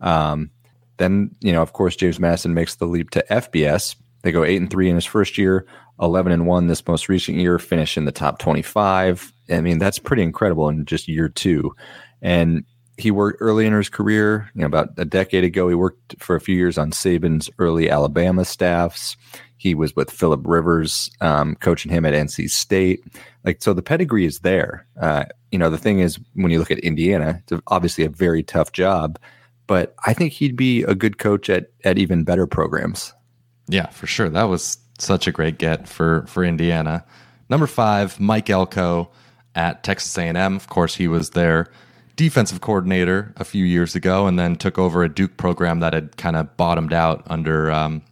Um, 0.01 0.49
then, 0.97 1.35
you 1.41 1.51
know, 1.51 1.61
of 1.61 1.73
course, 1.73 1.95
James 1.95 2.19
Madison 2.19 2.53
makes 2.53 2.75
the 2.75 2.85
leap 2.85 3.11
to 3.11 3.25
FBS. 3.29 3.95
They 4.23 4.31
go 4.31 4.43
eight 4.43 4.61
and 4.61 4.69
three 4.69 4.89
in 4.89 4.95
his 4.95 5.05
first 5.05 5.37
year, 5.37 5.67
eleven 6.01 6.31
and 6.31 6.47
one 6.47 6.67
this 6.67 6.87
most 6.87 7.09
recent 7.09 7.37
year, 7.37 7.59
finish 7.59 7.97
in 7.97 8.05
the 8.05 8.11
top 8.11 8.39
twenty-five. 8.39 9.31
I 9.49 9.61
mean, 9.61 9.77
that's 9.77 9.99
pretty 9.99 10.23
incredible 10.23 10.69
in 10.69 10.85
just 10.85 11.07
year 11.07 11.29
two. 11.29 11.75
And 12.21 12.63
he 12.97 13.11
worked 13.11 13.37
early 13.41 13.65
in 13.65 13.73
his 13.73 13.89
career. 13.89 14.49
You 14.53 14.61
know, 14.61 14.67
about 14.67 14.89
a 14.97 15.05
decade 15.05 15.43
ago, 15.43 15.67
he 15.67 15.75
worked 15.75 16.15
for 16.19 16.35
a 16.35 16.41
few 16.41 16.55
years 16.55 16.77
on 16.77 16.91
Saban's 16.91 17.49
early 17.59 17.89
Alabama 17.89 18.45
staffs. 18.45 19.17
He 19.57 19.73
was 19.73 19.95
with 19.95 20.11
Philip 20.11 20.41
Rivers, 20.45 21.09
um, 21.21 21.55
coaching 21.55 21.91
him 21.91 22.05
at 22.05 22.13
NC 22.13 22.49
State. 22.49 23.03
Like, 23.45 23.63
so 23.63 23.73
the 23.73 23.81
pedigree 23.81 24.25
is 24.25 24.39
there. 24.39 24.85
Uh, 24.99 25.25
you 25.51 25.57
know, 25.57 25.69
the 25.69 25.77
thing 25.77 25.99
is, 25.99 26.19
when 26.33 26.51
you 26.51 26.59
look 26.59 26.71
at 26.71 26.79
Indiana, 26.79 27.41
it's 27.47 27.61
obviously 27.67 28.03
a 28.03 28.09
very 28.09 28.43
tough 28.43 28.73
job, 28.73 29.17
but 29.65 29.95
I 30.05 30.13
think 30.13 30.33
he'd 30.33 30.55
be 30.55 30.83
a 30.83 30.95
good 30.95 31.17
coach 31.17 31.49
at 31.49 31.71
at 31.83 31.97
even 31.97 32.23
better 32.23 32.45
programs. 32.45 33.13
Yeah, 33.67 33.87
for 33.87 34.05
sure. 34.05 34.29
That 34.29 34.43
was 34.43 34.77
such 34.99 35.27
a 35.27 35.31
great 35.31 35.57
get 35.57 35.87
for 35.87 36.25
for 36.27 36.43
Indiana. 36.43 37.05
Number 37.49 37.67
five, 37.67 38.19
Mike 38.19 38.49
Elko 38.49 39.11
at 39.55 39.83
Texas 39.83 40.17
A&M. 40.17 40.55
Of 40.55 40.67
course, 40.67 40.95
he 40.95 41.07
was 41.07 41.31
there 41.31 41.71
defensive 42.15 42.61
coordinator 42.61 43.33
a 43.37 43.43
few 43.43 43.65
years 43.65 43.95
ago, 43.95 44.27
and 44.27 44.37
then 44.37 44.55
took 44.55 44.77
over 44.77 45.03
a 45.03 45.09
Duke 45.09 45.37
program 45.37 45.79
that 45.79 45.93
had 45.93 46.17
kind 46.17 46.35
of 46.35 46.55
bottomed 46.57 46.93
out 46.93 47.23
under 47.27 47.71
um, 47.71 48.03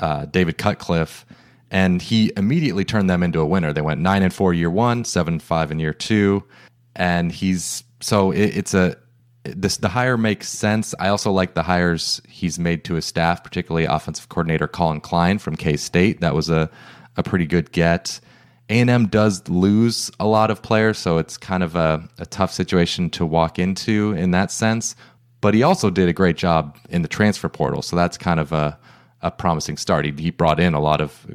uh, 0.00 0.26
David 0.26 0.58
Cutcliffe, 0.58 1.26
and 1.70 2.00
he 2.00 2.32
immediately 2.36 2.84
turned 2.84 3.10
them 3.10 3.22
into 3.22 3.40
a 3.40 3.46
winner. 3.46 3.72
They 3.72 3.80
went 3.80 4.00
nine 4.00 4.22
and 4.22 4.32
four 4.32 4.54
year 4.54 4.70
one, 4.70 5.04
seven 5.04 5.34
and 5.34 5.42
five 5.42 5.70
in 5.70 5.78
year 5.78 5.92
two, 5.92 6.44
and 6.94 7.32
he's 7.32 7.84
so 8.00 8.30
it, 8.30 8.56
it's 8.56 8.74
a 8.74 8.96
this 9.44 9.78
the 9.78 9.88
hire 9.88 10.16
makes 10.16 10.48
sense. 10.48 10.94
I 10.98 11.08
also 11.08 11.32
like 11.32 11.54
the 11.54 11.62
hires 11.62 12.20
he's 12.28 12.58
made 12.58 12.84
to 12.84 12.94
his 12.94 13.04
staff, 13.06 13.42
particularly 13.42 13.84
offensive 13.84 14.28
coordinator 14.28 14.68
Collin 14.68 15.00
Klein 15.00 15.38
from 15.38 15.56
K 15.56 15.76
State. 15.76 16.20
That 16.20 16.34
was 16.34 16.50
a 16.50 16.70
a 17.16 17.22
pretty 17.22 17.46
good 17.46 17.72
get. 17.72 18.20
A&M 18.70 19.06
does 19.06 19.48
lose 19.48 20.10
a 20.20 20.26
lot 20.26 20.50
of 20.50 20.62
players, 20.62 20.98
so 20.98 21.18
it's 21.18 21.36
kind 21.36 21.62
of 21.62 21.74
a, 21.74 22.06
a 22.18 22.26
tough 22.26 22.52
situation 22.52 23.08
to 23.10 23.24
walk 23.24 23.58
into 23.58 24.12
in 24.12 24.32
that 24.32 24.50
sense. 24.50 24.94
But 25.40 25.54
he 25.54 25.62
also 25.62 25.88
did 25.88 26.08
a 26.08 26.12
great 26.12 26.36
job 26.36 26.76
in 26.90 27.02
the 27.02 27.08
transfer 27.08 27.48
portal, 27.48 27.80
so 27.80 27.96
that's 27.96 28.18
kind 28.18 28.40
of 28.40 28.52
a, 28.52 28.78
a 29.22 29.30
promising 29.30 29.76
start. 29.76 30.04
He, 30.04 30.12
he 30.12 30.30
brought 30.30 30.60
in 30.60 30.74
a 30.74 30.80
lot 30.80 31.00
of 31.00 31.26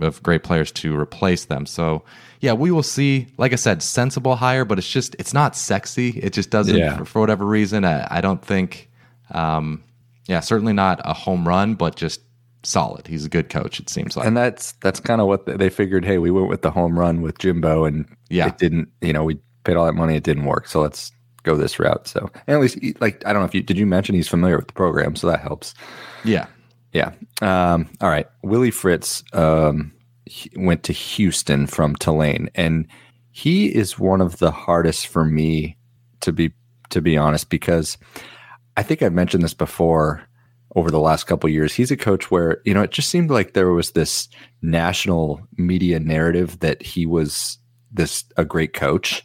of 0.00 0.20
great 0.22 0.42
players 0.42 0.72
to 0.72 0.98
replace 0.98 1.44
them. 1.44 1.64
So 1.64 2.04
yeah, 2.40 2.52
we 2.52 2.70
will 2.70 2.82
see. 2.82 3.28
Like 3.36 3.52
I 3.52 3.56
said, 3.56 3.82
sensible 3.82 4.36
hire, 4.36 4.64
but 4.64 4.78
it's 4.78 4.90
just 4.90 5.14
it's 5.18 5.34
not 5.34 5.56
sexy. 5.56 6.10
It 6.10 6.32
just 6.32 6.50
doesn't 6.50 6.76
yeah. 6.76 6.96
for, 6.96 7.04
for, 7.04 7.20
whatever 7.20 7.44
reason. 7.44 7.84
I, 7.84 8.06
I 8.10 8.20
don't 8.20 8.44
think. 8.44 8.90
Um, 9.30 9.84
yeah, 10.26 10.40
certainly 10.40 10.72
not 10.72 11.00
a 11.04 11.14
home 11.14 11.48
run, 11.48 11.74
but 11.74 11.96
just 11.96 12.20
solid. 12.62 13.06
He's 13.06 13.24
a 13.24 13.28
good 13.28 13.48
coach. 13.48 13.80
It 13.80 13.88
seems 13.88 14.16
like, 14.16 14.26
and 14.26 14.36
that's 14.36 14.72
that's 14.80 15.00
kind 15.00 15.20
of 15.20 15.26
what 15.26 15.46
they 15.46 15.70
figured. 15.70 16.04
Hey, 16.04 16.18
we 16.18 16.30
went 16.30 16.48
with 16.48 16.62
the 16.62 16.70
home 16.70 16.98
run 16.98 17.22
with 17.22 17.38
Jimbo, 17.38 17.84
and 17.84 18.06
yeah, 18.28 18.48
it 18.48 18.58
didn't. 18.58 18.88
You 19.00 19.12
know, 19.12 19.24
we 19.24 19.38
paid 19.64 19.76
all 19.76 19.86
that 19.86 19.92
money, 19.92 20.16
it 20.16 20.24
didn't 20.24 20.44
work. 20.44 20.66
So 20.66 20.80
let's 20.80 21.12
go 21.42 21.56
this 21.56 21.78
route. 21.78 22.08
So 22.08 22.30
and 22.46 22.56
at 22.56 22.60
least, 22.60 22.78
like, 23.00 23.24
I 23.26 23.32
don't 23.32 23.42
know 23.42 23.46
if 23.46 23.54
you 23.54 23.62
did 23.62 23.78
you 23.78 23.86
mention 23.86 24.14
he's 24.14 24.28
familiar 24.28 24.56
with 24.56 24.68
the 24.68 24.72
program, 24.72 25.16
so 25.16 25.26
that 25.28 25.40
helps. 25.40 25.74
Yeah, 26.24 26.46
yeah. 26.92 27.12
Um, 27.42 27.88
all 28.00 28.08
right, 28.08 28.26
Willie 28.42 28.70
Fritz 28.70 29.22
um, 29.32 29.92
went 30.56 30.82
to 30.84 30.92
Houston 30.92 31.66
from 31.66 31.94
Tulane, 31.96 32.50
and 32.54 32.86
he 33.30 33.66
is 33.74 33.98
one 33.98 34.20
of 34.20 34.38
the 34.38 34.50
hardest 34.50 35.06
for 35.06 35.24
me 35.24 35.76
to 36.20 36.32
be 36.32 36.52
to 36.90 37.00
be 37.00 37.16
honest 37.16 37.50
because 37.50 37.98
I 38.76 38.82
think 38.82 39.02
I've 39.02 39.12
mentioned 39.12 39.42
this 39.42 39.54
before 39.54 40.22
over 40.76 40.90
the 40.90 41.00
last 41.00 41.24
couple 41.24 41.48
years. 41.48 41.74
He's 41.74 41.90
a 41.90 41.96
coach 41.96 42.30
where, 42.30 42.60
you 42.64 42.74
know, 42.74 42.82
it 42.82 42.90
just 42.90 43.08
seemed 43.08 43.30
like 43.30 43.52
there 43.52 43.70
was 43.70 43.92
this 43.92 44.28
national 44.62 45.40
media 45.56 45.98
narrative 45.98 46.60
that 46.60 46.82
he 46.82 47.06
was 47.06 47.58
this 47.90 48.24
a 48.36 48.44
great 48.44 48.74
coach. 48.74 49.24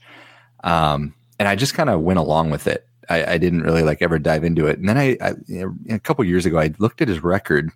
Um, 0.64 1.14
and 1.40 1.48
I 1.48 1.56
just 1.56 1.74
kind 1.74 1.90
of 1.90 2.02
went 2.02 2.20
along 2.20 2.52
with 2.52 2.68
it. 2.68 2.88
I, 3.10 3.34
I, 3.34 3.38
didn't 3.38 3.64
really 3.64 3.84
like 3.84 4.02
ever 4.02 4.18
dive 4.18 4.46
into 4.46 4.66
it. 4.68 4.80
And 4.80 4.88
then 4.88 4.98
I, 4.98 5.18
I 5.20 5.34
you 5.48 5.60
know, 5.60 5.96
a 5.96 6.00
couple 6.00 6.24
years 6.24 6.46
ago, 6.46 6.58
I 6.58 6.74
looked 6.78 7.02
at 7.02 7.10
his 7.10 7.22
record. 7.22 7.70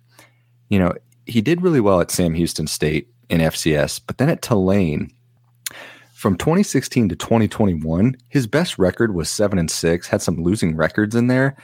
You 0.70 0.78
know, 0.78 0.94
he 1.26 1.42
did 1.42 1.60
really 1.60 1.80
well 1.80 2.00
at 2.00 2.10
Sam 2.10 2.32
Houston 2.32 2.66
State 2.66 3.08
in 3.28 3.42
FCS, 3.42 4.00
but 4.06 4.16
then 4.16 4.30
at 4.30 4.40
Tulane, 4.40 5.12
from 6.14 6.36
2016 6.36 7.10
to 7.10 7.16
2021, 7.16 8.16
his 8.28 8.46
best 8.46 8.78
record 8.78 9.14
was 9.14 9.30
seven 9.30 9.58
and 9.58 9.70
six, 9.70 10.08
had 10.08 10.22
some 10.22 10.42
losing 10.42 10.74
records 10.74 11.14
in 11.14 11.26
there. 11.26 11.56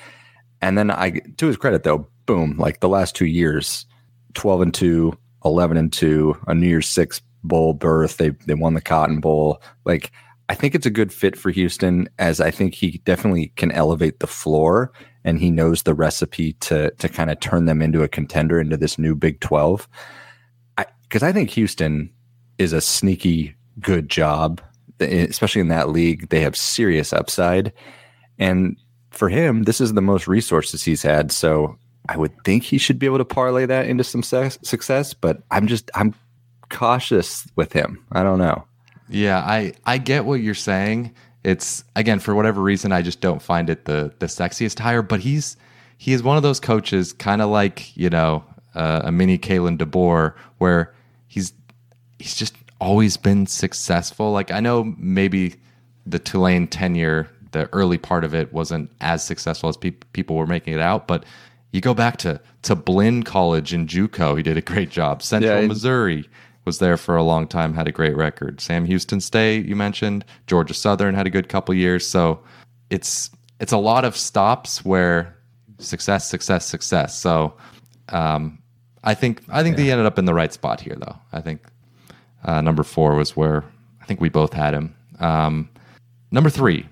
And 0.65 0.79
then 0.79 0.91
I, 0.91 1.21
to 1.37 1.47
his 1.47 1.59
credit 1.59 1.83
though, 1.83 2.09
boom, 2.25 2.57
like 2.57 2.81
the 2.81 2.89
last 2.89 3.15
two 3.15 3.27
years, 3.27 3.85
12 4.33 4.63
and 4.63 4.75
two, 4.75 5.13
11 5.45 5.77
and 5.77 5.93
two, 5.93 6.39
a 6.47 6.55
New 6.55 6.67
Year's 6.67 6.89
Six 6.89 7.21
bowl 7.43 7.75
berth. 7.75 8.17
They, 8.17 8.31
they 8.47 8.55
won 8.55 8.73
the 8.73 8.81
Cotton 8.81 9.21
Bowl. 9.21 9.61
Like, 9.85 10.11
I 10.49 10.55
think 10.55 10.75
it's 10.75 10.87
a 10.87 10.91
good 10.91 11.13
fit 11.13 11.37
for 11.37 11.51
Houston 11.51 12.09
as 12.19 12.41
I 12.41 12.51
think 12.51 12.73
he 12.73 13.03
definitely 13.05 13.53
can 13.57 13.73
elevate 13.73 14.21
the 14.21 14.27
floor 14.27 14.91
and 15.23 15.39
he 15.39 15.51
knows 15.51 15.83
the 15.83 15.93
recipe 15.93 16.55
to 16.61 16.91
to 16.93 17.09
kind 17.11 17.31
of 17.31 17.41
turn 17.41 17.67
them 17.67 17.83
into 17.83 18.03
a 18.03 18.09
contender 18.09 18.59
into 18.59 18.79
this 18.79 18.99
new 18.99 19.15
Big 19.15 19.41
12. 19.41 19.87
Because 21.03 21.23
I 21.23 21.31
think 21.31 21.51
Houston 21.51 22.11
is 22.57 22.73
a 22.73 22.81
sneaky 22.81 23.55
good 23.81 24.09
job, 24.09 24.63
especially 24.99 25.61
in 25.61 25.69
that 25.69 25.91
league. 25.91 26.31
They 26.31 26.41
have 26.41 26.57
serious 26.57 27.13
upside. 27.13 27.71
And 28.39 28.79
for 29.15 29.29
him, 29.29 29.65
this 29.65 29.81
is 29.81 29.95
the 29.95 30.03
most 30.03 30.27
resources 30.27 30.85
he's 30.85 31.03
had. 31.03 31.33
So 31.33 31.79
I 32.09 32.17
would 32.17 32.33
think 32.45 32.63
he 32.65 32.79
should 32.79 32.99
be 32.99 33.07
able 33.07 33.19
to 33.19 33.25
parlay 33.25 33.67
that 33.67 33.87
into 33.87 34.05
some 34.05 34.23
success, 34.23 35.15
but 35.15 35.43
I'm 35.51 35.67
just, 35.67 35.91
I'm 35.95 36.15
cautious 36.71 37.47
with 37.57 37.73
him. 37.73 38.05
I 38.13 38.23
don't 38.23 38.39
know. 38.39 38.65
Yeah, 39.09 39.39
I, 39.39 39.75
I 39.85 39.99
get 39.99 40.25
what 40.25 40.41
you're 40.41 40.55
saying 40.55 41.15
it's 41.45 41.85
again 41.95 42.19
for 42.19 42.35
whatever 42.35 42.63
reason 42.63 42.91
I 42.91 43.03
just 43.03 43.21
don't 43.21 43.41
find 43.41 43.71
it 43.71 43.85
the 43.85 44.13
the 44.19 44.27
sexiest 44.27 44.79
hire. 44.79 45.03
But 45.03 45.21
he's 45.21 45.57
he 45.99 46.13
is 46.13 46.23
one 46.23 46.37
of 46.37 46.43
those 46.43 46.59
coaches, 46.59 47.13
kind 47.13 47.43
of 47.43 47.51
like 47.51 47.97
you 47.97 48.11
know 48.11 48.43
uh, 48.75 49.03
a 49.05 49.13
mini 49.13 49.39
Kalen 49.39 49.79
DeBoer, 49.79 50.35
where 50.59 50.95
he's 51.29 51.53
he's 52.19 52.35
just 52.35 52.57
always 52.81 53.17
been 53.17 53.47
successful. 53.47 54.33
Like 54.33 54.51
I 54.51 54.61
know 54.61 54.95
maybe 54.97 55.57
the 56.07 56.19
Tulane 56.19 56.67
tenure, 56.67 57.29
the 57.55 57.73
early 57.73 57.97
part 57.97 58.25
of 58.25 58.35
it 58.35 58.53
wasn't 58.53 58.91
as 59.01 59.25
successful 59.25 59.71
as 59.71 59.77
pe- 59.79 59.93
people 60.13 60.37
were 60.37 60.47
making 60.47 60.75
it 60.75 60.81
out, 60.81 61.09
but 61.09 61.25
you 61.73 61.81
go 61.81 61.95
back 61.95 62.19
to 62.19 62.41
to 62.63 62.77
Blinn 62.77 63.23
College 63.23 63.73
in 63.73 63.87
JUCO, 63.87 64.37
he 64.37 64.43
did 64.43 64.57
a 64.57 64.61
great 64.61 64.91
job. 64.91 65.23
Central 65.23 65.63
yeah, 65.63 65.67
Missouri, 65.67 66.29
was 66.65 66.79
there 66.79 66.97
for 66.97 67.17
a 67.17 67.23
long 67.23 67.47
time, 67.47 67.75
had 67.75 67.89
a 67.89 67.93
great 67.93 68.17
record. 68.17 68.61
Sam 68.61 68.85
Houston 68.85 69.21
State, 69.21 69.67
you 69.67 69.77
mentioned, 69.77 70.25
Georgia 70.47 70.75
Southern 70.75 71.15
had 71.15 71.27
a 71.27 71.31
good 71.31 71.49
couple 71.49 71.75
years. 71.75 72.07
So 72.07 72.41
it's 72.91 73.31
it's 73.61 73.73
a 73.73 73.79
lot 73.79 74.05
of 74.05 74.17
stops 74.17 74.85
where 74.85 75.37
success, 75.79 76.29
success, 76.29 76.67
success. 76.67 77.19
So 77.19 77.55
um, 78.11 78.59
I 79.05 79.15
think 79.15 79.43
I 79.49 79.63
think 79.63 79.77
yeah. 79.77 79.85
they 79.85 79.91
ended 79.91 80.07
up 80.07 80.19
in 80.19 80.25
the 80.25 80.35
right 80.35 80.53
spot 80.53 80.81
here, 80.81 80.97
though. 80.99 81.17
I 81.33 81.41
think 81.41 81.63
uh, 82.45 82.61
number 82.61 82.83
four 82.83 83.15
was 83.15 83.37
where 83.37 83.65
I 84.01 84.07
think 84.07 84.21
we 84.21 84.29
both 84.29 84.53
had 84.53 84.75
him. 84.75 84.95
Um, 85.21 85.69
number 86.31 86.51
three, 86.51 86.87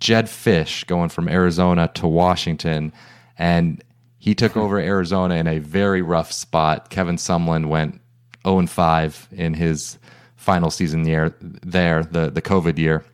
Jedd 0.00 0.26
Fisch 0.26 0.86
going 0.86 1.08
from 1.08 1.28
Arizona 1.28 1.90
to 1.94 2.06
Washington, 2.06 2.92
and 3.36 3.82
he 4.18 4.34
took 4.34 4.56
over 4.56 4.78
Arizona 4.78 5.34
in 5.36 5.46
a 5.46 5.58
very 5.58 6.02
rough 6.02 6.32
spot. 6.32 6.90
Kevin 6.90 7.16
Sumlin 7.16 7.66
went 7.68 8.00
0 8.44 8.60
and 8.60 8.70
5 8.70 9.28
in 9.32 9.54
his 9.54 9.98
final 10.36 10.70
season 10.70 11.06
year 11.06 11.34
there, 11.40 12.02
the 12.04 12.30
the 12.30 12.42
COVID 12.42 12.78
year. 12.78 13.04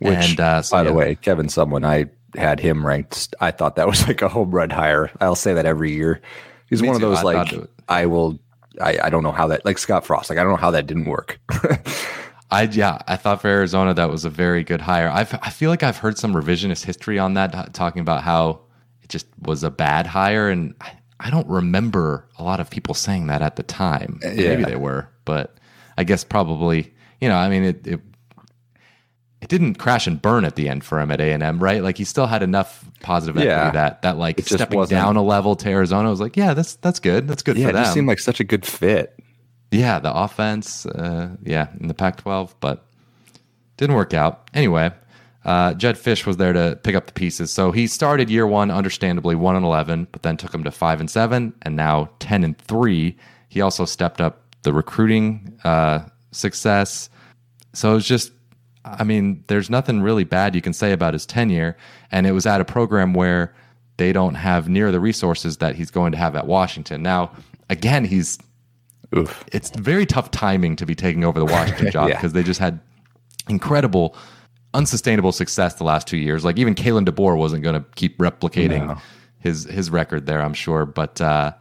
Which, 0.00 0.30
and, 0.30 0.40
uh, 0.40 0.62
so, 0.62 0.76
by 0.76 0.82
yeah. 0.82 0.88
the 0.88 0.94
way, 0.94 1.14
Kevin 1.14 1.46
Sumlin, 1.46 1.84
I 1.84 2.06
had 2.38 2.60
him 2.60 2.86
ranked. 2.86 3.34
I 3.40 3.50
thought 3.50 3.76
that 3.76 3.86
was 3.88 4.06
like 4.06 4.22
a 4.22 4.28
home 4.28 4.50
run 4.50 4.70
hire. 4.70 5.10
I'll 5.20 5.34
say 5.34 5.54
that 5.54 5.66
every 5.66 5.92
year. 5.92 6.20
He's 6.68 6.82
Me 6.82 6.88
one 6.88 7.00
too. 7.00 7.06
of 7.06 7.10
those 7.10 7.18
I 7.18 7.22
like 7.22 7.54
I 7.88 8.06
will. 8.06 8.38
I, 8.80 8.98
I 9.02 9.10
don't 9.10 9.22
know 9.22 9.32
how 9.32 9.48
that 9.48 9.64
like 9.64 9.78
Scott 9.78 10.06
Frost. 10.06 10.30
Like 10.30 10.38
I 10.38 10.42
don't 10.42 10.52
know 10.52 10.56
how 10.56 10.70
that 10.70 10.86
didn't 10.86 11.06
work. 11.06 11.40
I 12.50 12.62
yeah, 12.62 12.98
I 13.06 13.16
thought 13.16 13.40
for 13.40 13.48
Arizona 13.48 13.94
that 13.94 14.10
was 14.10 14.24
a 14.24 14.30
very 14.30 14.64
good 14.64 14.80
hire. 14.80 15.08
I 15.08 15.20
I 15.20 15.50
feel 15.50 15.70
like 15.70 15.82
I've 15.82 15.98
heard 15.98 16.18
some 16.18 16.34
revisionist 16.34 16.84
history 16.84 17.18
on 17.18 17.34
that, 17.34 17.72
talking 17.74 18.00
about 18.00 18.22
how 18.22 18.60
it 19.02 19.08
just 19.08 19.26
was 19.40 19.62
a 19.62 19.70
bad 19.70 20.06
hire, 20.06 20.50
and 20.50 20.74
I, 20.80 20.92
I 21.20 21.30
don't 21.30 21.46
remember 21.46 22.28
a 22.38 22.42
lot 22.42 22.60
of 22.60 22.70
people 22.70 22.94
saying 22.94 23.28
that 23.28 23.42
at 23.42 23.56
the 23.56 23.62
time. 23.62 24.20
Uh, 24.24 24.30
yeah. 24.30 24.48
Maybe 24.48 24.64
they 24.64 24.76
were, 24.76 25.08
but 25.24 25.58
I 25.96 26.04
guess 26.04 26.24
probably, 26.24 26.92
you 27.20 27.28
know, 27.28 27.36
I 27.36 27.48
mean, 27.50 27.62
it, 27.62 27.86
it, 27.86 28.00
it 29.42 29.48
didn't 29.48 29.74
crash 29.74 30.06
and 30.06 30.20
burn 30.20 30.44
at 30.44 30.56
the 30.56 30.68
end 30.68 30.82
for 30.82 30.98
him 30.98 31.10
at 31.10 31.20
A 31.20 31.32
and 31.32 31.42
M, 31.42 31.62
right? 31.62 31.82
Like 31.82 31.98
he 31.98 32.04
still 32.04 32.26
had 32.26 32.42
enough 32.42 32.84
positive 33.00 33.36
equity 33.36 33.48
yeah. 33.48 33.70
that 33.70 34.02
that 34.02 34.16
like 34.18 34.40
stepping 34.40 34.84
down 34.86 35.16
a 35.16 35.22
level 35.22 35.56
to 35.56 35.68
Arizona 35.68 36.10
was 36.10 36.20
like, 36.20 36.36
yeah, 36.36 36.54
that's 36.54 36.76
that's 36.76 36.98
good, 36.98 37.28
that's 37.28 37.42
good 37.42 37.56
yeah, 37.56 37.68
for 37.68 37.72
them. 37.74 37.84
It 37.84 37.92
seemed 37.92 38.08
like 38.08 38.18
such 38.18 38.40
a 38.40 38.44
good 38.44 38.66
fit. 38.66 39.19
Yeah, 39.70 40.00
the 40.00 40.12
offense, 40.12 40.84
uh, 40.86 41.36
yeah, 41.42 41.68
in 41.78 41.86
the 41.86 41.94
Pac-12, 41.94 42.54
but 42.60 42.84
didn't 43.76 43.94
work 43.94 44.12
out. 44.12 44.50
Anyway, 44.52 44.90
uh, 45.44 45.74
Jedd 45.74 45.96
Fisch 45.96 46.26
was 46.26 46.36
there 46.38 46.52
to 46.52 46.78
pick 46.82 46.94
up 46.94 47.06
the 47.06 47.12
pieces. 47.12 47.52
So 47.52 47.70
he 47.70 47.86
started 47.86 48.28
year 48.28 48.46
one, 48.46 48.70
understandably 48.70 49.36
one 49.36 49.56
and 49.56 49.64
eleven, 49.64 50.08
but 50.10 50.22
then 50.22 50.36
took 50.36 50.52
him 50.52 50.64
to 50.64 50.70
five 50.70 51.00
and 51.00 51.08
seven, 51.08 51.54
and 51.62 51.76
now 51.76 52.10
ten 52.18 52.42
and 52.44 52.58
three. 52.58 53.16
He 53.48 53.60
also 53.60 53.84
stepped 53.84 54.20
up 54.20 54.42
the 54.62 54.72
recruiting 54.72 55.58
uh, 55.64 56.00
success. 56.32 57.08
So 57.72 57.96
it's 57.96 58.06
just, 58.06 58.32
I 58.84 59.04
mean, 59.04 59.44
there's 59.46 59.70
nothing 59.70 60.02
really 60.02 60.24
bad 60.24 60.54
you 60.54 60.62
can 60.62 60.72
say 60.72 60.92
about 60.92 61.14
his 61.14 61.24
tenure, 61.26 61.76
and 62.10 62.26
it 62.26 62.32
was 62.32 62.44
at 62.44 62.60
a 62.60 62.64
program 62.64 63.14
where 63.14 63.54
they 63.98 64.12
don't 64.12 64.34
have 64.34 64.68
near 64.68 64.90
the 64.90 65.00
resources 65.00 65.58
that 65.58 65.76
he's 65.76 65.90
going 65.90 66.12
to 66.12 66.18
have 66.18 66.34
at 66.34 66.46
Washington. 66.46 67.02
Now, 67.02 67.30
again, 67.68 68.04
he's 68.04 68.38
Oof. 69.16 69.44
it's 69.52 69.70
very 69.70 70.06
tough 70.06 70.30
timing 70.30 70.76
to 70.76 70.86
be 70.86 70.94
taking 70.94 71.24
over 71.24 71.38
the 71.38 71.44
Washington 71.52 71.90
job 71.90 72.08
because 72.08 72.32
yeah. 72.32 72.40
they 72.40 72.42
just 72.42 72.60
had 72.60 72.80
incredible 73.48 74.14
unsustainable 74.74 75.32
success 75.32 75.74
the 75.74 75.84
last 75.84 76.06
two 76.06 76.16
years. 76.16 76.44
Like 76.44 76.58
even 76.58 76.74
Kalen 76.74 77.06
DeBoer 77.06 77.36
wasn't 77.36 77.62
going 77.62 77.74
to 77.80 77.84
keep 77.96 78.18
replicating 78.18 78.86
no. 78.86 78.98
his 79.38 79.64
his 79.64 79.90
record 79.90 80.26
there, 80.26 80.40
I'm 80.40 80.54
sure. 80.54 80.86
But 80.86 81.20
uh, 81.20 81.52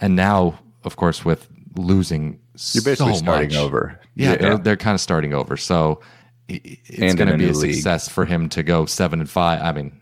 and 0.00 0.16
now, 0.16 0.58
of 0.84 0.96
course, 0.96 1.24
with 1.24 1.48
losing 1.76 2.40
you're 2.72 2.82
basically 2.82 3.12
so 3.12 3.18
starting 3.18 3.50
much, 3.50 3.58
over. 3.58 4.00
Yeah, 4.14 4.30
yeah, 4.30 4.36
they're 4.36 4.58
they're 4.58 4.76
kind 4.76 4.94
of 4.94 5.00
starting 5.00 5.34
over. 5.34 5.56
So 5.56 6.00
it's 6.48 7.14
going 7.14 7.28
to 7.28 7.36
be 7.36 7.46
a, 7.46 7.50
a 7.50 7.54
success 7.54 8.08
for 8.08 8.24
him 8.24 8.48
to 8.50 8.62
go 8.62 8.86
seven 8.86 9.20
and 9.20 9.28
five. 9.28 9.60
I 9.62 9.72
mean, 9.72 9.98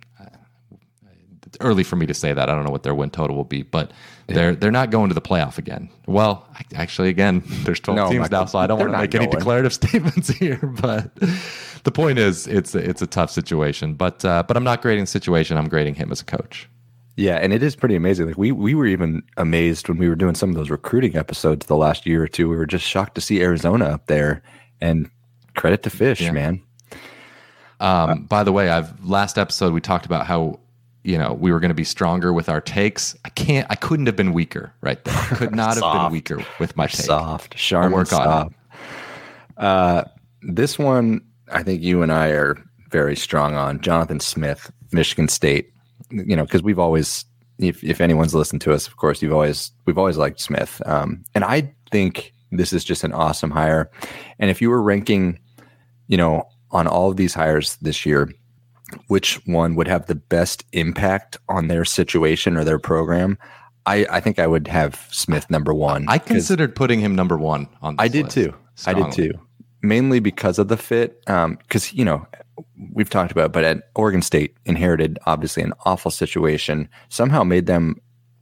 early 1.61 1.85
for 1.85 1.97
me 1.97 2.07
to 2.07 2.15
say 2.15 2.33
that. 2.33 2.49
I 2.49 2.55
don't 2.55 2.65
know 2.65 2.71
what 2.71 2.83
their 2.83 2.95
win 2.95 3.11
total 3.11 3.37
will 3.37 3.45
be, 3.45 3.63
but 3.63 3.93
yeah. 4.29 4.35
they're 4.35 4.55
they're 4.55 4.71
not 4.71 4.91
going 4.91 5.09
to 5.09 5.15
the 5.15 5.21
playoff 5.21 5.59
again. 5.59 5.89
Well, 6.07 6.47
actually, 6.75 7.09
again, 7.09 7.43
there's 7.65 7.81
12 7.81 7.97
no, 7.97 8.11
teams 8.11 8.31
now, 8.31 8.45
so 8.45 8.59
I 8.59 8.67
don't 8.67 8.79
want 8.79 8.93
to 8.93 8.99
make 8.99 9.11
going. 9.11 9.29
any 9.29 9.33
declarative 9.33 9.73
statements 9.73 10.29
here. 10.29 10.59
But 10.81 11.15
the 11.85 11.93
point 11.93 12.19
is, 12.19 12.47
it's 12.47 12.75
it's 12.75 13.03
a 13.03 13.07
tough 13.07 13.31
situation. 13.31 13.95
But 13.95 14.25
uh, 14.25 14.43
but 14.47 14.57
I'm 14.57 14.65
not 14.65 14.83
grading 14.83 15.05
the 15.05 15.09
situation. 15.09 15.57
I'm 15.57 15.69
grading 15.69 15.95
him 15.95 16.11
as 16.13 16.21
a 16.21 16.25
coach. 16.25 16.69
Yeah, 17.17 17.37
and 17.37 17.53
it 17.53 17.63
is 17.63 17.77
pretty 17.77 17.95
amazing. 17.95 18.27
Like 18.27 18.39
we 18.39 18.53
we 18.53 18.75
were 18.75 18.87
even 18.87 19.23
amazed 19.37 19.89
when 19.89 19.99
we 19.99 20.09
were 20.09 20.17
doing 20.17 20.35
some 20.35 20.51
of 20.51 20.57
those 20.57 20.71
recruiting 20.71 21.17
episodes 21.17 21.67
the 21.67 21.77
last 21.77 22.07
year 22.07 22.23
or 22.23 22.29
two. 22.29 22.49
We 22.49 22.57
were 22.57 22.67
just 22.67 22.85
shocked 22.85 23.15
to 23.15 23.21
see 23.21 23.41
Arizona 23.41 23.87
up 23.87 24.07
there. 24.07 24.43
And 24.81 25.09
credit 25.55 25.83
to 25.85 25.91
Fisch, 25.91 26.21
yeah. 26.21 26.33
man. 26.33 26.63
Um, 27.81 28.25
by 28.25 28.45
the 28.45 28.53
way, 28.53 28.71
I've 28.71 29.05
last 29.05 29.39
episode 29.39 29.73
we 29.73 29.81
talked 29.81 30.07
about 30.07 30.27
how 30.27 30.61
you 31.05 31.19
know 31.19 31.35
we 31.35 31.53
were 31.53 31.61
going 31.61 31.71
to 31.71 31.75
be 31.75 31.85
stronger 31.85 32.33
with 32.33 32.49
our 32.49 32.61
takes. 32.61 33.15
I 33.25 33.29
can't. 33.29 33.67
I 33.71 33.77
couldn't 33.77 34.07
have 34.07 34.17
been 34.17 34.33
weaker 34.33 34.73
right 34.81 35.03
there. 35.05 35.15
Could 35.37 35.55
not 35.57 35.75
have 35.75 35.83
been 35.83 36.13
weaker 36.13 36.45
with 36.59 36.77
my 36.77 36.87
take. 36.87 37.07
Soft, 37.07 37.57
sharp, 37.57 37.93
work 37.93 38.13
on 38.13 38.47
it. 38.47 38.53
Uh, 39.57 40.05
this 40.43 40.79
one 40.79 41.21
I 41.53 41.63
think 41.63 41.83
you 41.83 42.03
and 42.03 42.13
I 42.13 42.29
are 42.29 42.57
very 42.91 43.17
strong 43.17 43.55
on 43.55 43.81
Jonathan 43.81 44.21
Smith, 44.21 44.73
Michigan 44.93 45.29
State. 45.29 45.71
You 46.11 46.37
know, 46.37 46.45
because 46.45 46.63
we've 46.63 46.79
always, 46.79 47.25
if 47.59 47.85
if 47.85 48.01
anyone's 48.01 48.35
listened 48.35 48.63
to 48.63 48.73
us, 48.73 48.87
of 48.87 48.97
course, 48.97 49.23
you've 49.23 49.33
always 49.33 49.73
we've 49.87 49.99
always 49.99 50.17
liked 50.17 50.41
Smith, 50.41 50.81
um, 50.87 51.23
and 51.35 51.45
I 51.45 51.73
think 51.91 52.33
this 52.51 52.73
is 52.73 52.85
just 52.85 53.05
an 53.05 53.13
awesome 53.13 53.51
hire. 53.51 53.91
And 54.39 54.51
if 54.51 54.63
you 54.63 54.71
were 54.71 54.83
ranking, 54.83 55.39
you 56.09 56.17
know, 56.17 56.45
on 56.71 56.87
all 56.87 57.11
of 57.11 57.17
these 57.17 57.35
hires 57.35 57.77
this 57.77 58.07
year, 58.07 58.33
which 59.09 59.35
one 59.47 59.75
would 59.75 59.89
have 59.89 60.07
the 60.07 60.15
best 60.15 60.65
impact 60.73 61.39
on 61.49 61.69
their 61.69 61.85
situation 61.85 62.57
or 62.57 62.65
their 62.65 62.79
program? 62.79 63.39
I, 63.87 64.07
I 64.11 64.21
think 64.21 64.39
I 64.39 64.47
would 64.47 64.67
have 64.69 65.07
Smith 65.11 65.51
number 65.51 65.75
one. 65.75 66.07
I 66.09 66.19
considered 66.19 66.75
putting 66.75 67.01
him 67.01 67.15
number 67.15 67.37
one 67.37 67.69
on. 67.83 67.97
The 67.97 68.03
I 68.03 68.09
did 68.09 68.31
too. 68.31 68.55
Strongly. 68.77 69.03
I 69.03 69.07
did 69.07 69.15
too 69.15 69.41
mainly 69.85 70.19
because 70.19 70.59
of 70.59 70.69
the 70.69 70.77
fit. 70.77 71.21
Because, 71.27 71.93
um, 71.93 71.97
you 71.97 72.05
know, 72.05 72.27
we've 72.93 73.11
talked 73.11 73.31
about, 73.31 73.53
but 73.53 73.65
at 73.65 73.91
Oregon 73.95 74.23
State 74.23 74.57
inherited 74.65 75.19
obviously 75.27 75.63
an 75.63 75.75
awful 75.85 76.11
situation, 76.11 76.89
somehow 77.09 77.45
made 77.45 77.67
them, 77.67 77.97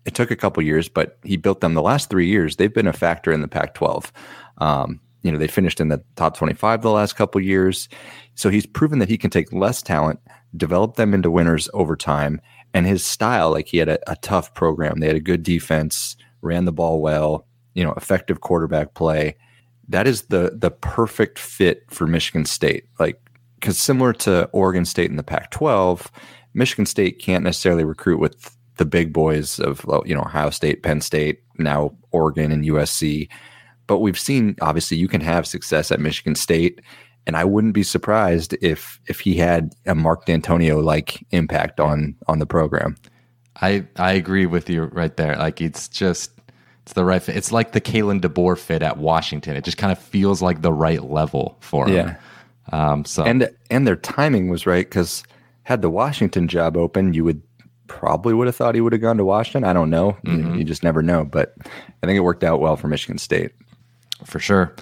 it 0.05 0.15
took 0.15 0.31
a 0.31 0.37
couple 0.37 0.63
years, 0.63 0.89
but 0.89 1.19
he 1.23 1.37
built 1.37 1.61
them 1.61 1.75
the 1.75 1.83
last 1.83 2.09
three 2.09 2.29
years. 2.29 2.57
They've 2.57 2.73
been 2.73 2.87
a 2.87 2.93
factor 2.93 3.33
in 3.33 3.43
the 3.43 3.49
Pac 3.49 3.75
12. 3.75 4.13
Um, 4.59 5.01
you 5.23 5.33
know, 5.33 5.39
they 5.39 5.49
finished 5.49 5.81
in 5.81 5.89
the 5.89 6.03
top 6.17 6.37
25 6.37 6.83
the 6.83 6.91
last 6.91 7.15
couple 7.15 7.41
years. 7.41 7.89
So 8.35 8.51
he's 8.51 8.67
proven 8.67 8.99
that 8.99 9.09
he 9.09 9.19
can 9.19 9.31
take 9.31 9.53
less 9.53 9.83
talent, 9.83 10.21
develop 10.57 10.97
them 10.97 11.15
into 11.15 11.31
winners 11.31 11.69
over 11.75 11.97
time. 11.97 12.41
And 12.75 12.87
his 12.87 13.05
style, 13.05 13.51
like 13.51 13.69
he 13.69 13.79
had 13.79 13.89
a, 13.89 14.11
a 14.11 14.17
tough 14.17 14.55
program, 14.55 15.01
they 15.01 15.07
had 15.07 15.17
a 15.17 15.21
good 15.21 15.43
defense, 15.43 16.17
ran 16.41 16.65
the 16.65 16.73
ball 16.73 17.01
well, 17.01 17.47
you 17.75 17.85
know, 17.85 17.93
effective 17.93 18.41
quarterback 18.41 18.95
play 18.95 19.37
that 19.89 20.07
is 20.07 20.23
the 20.23 20.53
the 20.55 20.71
perfect 20.71 21.39
fit 21.39 21.85
for 21.91 22.07
Michigan 22.07 22.45
State. 22.45 22.87
Like 22.99 23.21
because 23.61 23.79
similar 23.79 24.13
to 24.15 24.49
Oregon 24.53 24.85
State 24.85 25.11
in 25.11 25.17
the 25.17 25.23
Pac-12, 25.23 26.09
Michigan 26.55 26.87
State 26.87 27.21
can't 27.21 27.45
necessarily 27.45 27.85
recruit 27.85 28.19
with 28.19 28.57
the 28.79 28.85
big 28.85 29.13
boys 29.13 29.61
of 29.61 29.85
you 30.05 30.15
know 30.15 30.23
Ohio 30.23 30.51
State, 30.51 30.83
Penn 30.83 31.01
State, 31.01 31.43
now 31.59 31.95
Oregon 32.11 32.51
and 32.51 32.65
USC. 32.65 33.29
But 33.87 33.99
we've 33.99 34.19
seen 34.19 34.57
obviously 34.61 34.97
you 34.97 35.09
can 35.09 35.21
have 35.21 35.47
success 35.47 35.91
at 35.91 36.01
Michigan 36.01 36.35
State, 36.35 36.81
and 37.27 37.37
I 37.37 37.45
wouldn't 37.45 37.75
be 37.75 37.83
surprised 37.83 38.57
if 38.61 39.01
if 39.07 39.21
he 39.21 39.35
had 39.35 39.75
a 39.87 39.95
Mark 39.95 40.27
Dantonio 40.27 40.83
like 40.83 41.25
impact 41.31 41.81
on 41.81 42.15
on 42.29 42.39
the 42.39 42.47
program. 42.47 42.97
I 43.61 43.87
I 43.97 44.13
agree 44.13 44.47
with 44.47 44.71
you 44.71 44.85
right 44.85 45.17
there. 45.17 45.37
Like 45.37 45.61
it's 45.61 45.89
just 45.89 46.33
it's 46.83 46.95
the 46.95 47.05
right 47.05 47.23
fit. 47.23 47.37
It's 47.37 47.53
like 47.53 47.73
the 47.73 47.81
Kalen 47.81 48.21
DeBoer 48.21 48.59
fit 48.59 48.83
at 48.83 48.99
Washington. 48.99 49.57
It 49.57 49.65
just 49.65 49.79
kind 49.79 49.93
of 49.93 49.99
feels 49.99 50.43
like 50.43 50.63
the 50.63 50.73
right 50.73 51.03
level 51.03 51.57
for 51.61 51.87
him. 51.87 51.95
Yeah. 51.95 52.17
Um, 52.73 53.05
so 53.05 53.25
and 53.25 53.51
and 53.71 53.87
their 53.87 53.97
timing 53.97 54.49
was 54.49 54.67
right 54.67 54.87
because 54.87 55.23
had 55.65 55.83
the 55.83 55.91
Washington 55.91 56.49
job 56.49 56.77
open, 56.77 57.15
you 57.15 57.25
would 57.25 57.43
probably 57.87 58.35
would 58.35 58.47
have 58.47 58.57
thought 58.57 58.75
he 58.75 58.81
would 58.81 58.93
have 58.93 59.03
gone 59.03 59.17
to 59.19 59.25
Washington. 59.25 59.69
I 59.69 59.73
don't 59.73 59.91
know. 59.91 60.17
Mm-hmm. 60.25 60.55
You, 60.55 60.59
you 60.61 60.65
just 60.65 60.83
never 60.83 61.03
know. 61.03 61.25
But 61.25 61.55
I 62.03 62.07
think 62.07 62.17
it 62.17 62.21
worked 62.21 62.43
out 62.43 62.61
well 62.61 62.77
for 62.77 62.89
Michigan 62.89 63.19
State 63.19 63.53
for 64.25 64.39
sure. 64.39 64.75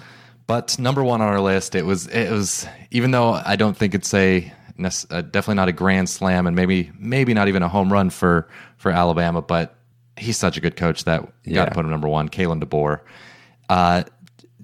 But 0.47 0.77
number 0.79 1.03
one 1.03 1.21
on 1.21 1.27
our 1.27 1.39
list, 1.39 1.75
it 1.75 1.85
was 1.85 2.07
it 2.07 2.29
was 2.31 2.67
even 2.91 3.11
though 3.11 3.31
I 3.33 3.55
don't 3.55 3.75
think 3.75 3.95
it's 3.95 4.13
a 4.13 4.51
uh, 4.83 5.21
definitely 5.21 5.55
not 5.55 5.67
a 5.67 5.73
grand 5.73 6.09
slam 6.09 6.47
and 6.47 6.55
maybe 6.55 6.91
maybe 6.97 7.33
not 7.33 7.47
even 7.47 7.63
a 7.63 7.69
home 7.69 7.91
run 7.91 8.09
for 8.09 8.47
for 8.77 8.91
Alabama, 8.91 9.41
but 9.41 9.75
he's 10.17 10.37
such 10.37 10.57
a 10.57 10.61
good 10.61 10.75
coach 10.75 11.05
that 11.05 11.21
you 11.21 11.53
yeah. 11.53 11.55
got 11.55 11.65
to 11.65 11.71
put 11.71 11.85
him 11.85 11.91
number 11.91 12.07
one. 12.07 12.29
Kalen 12.29 12.61
DeBoer, 12.61 13.01
uh, 13.69 14.03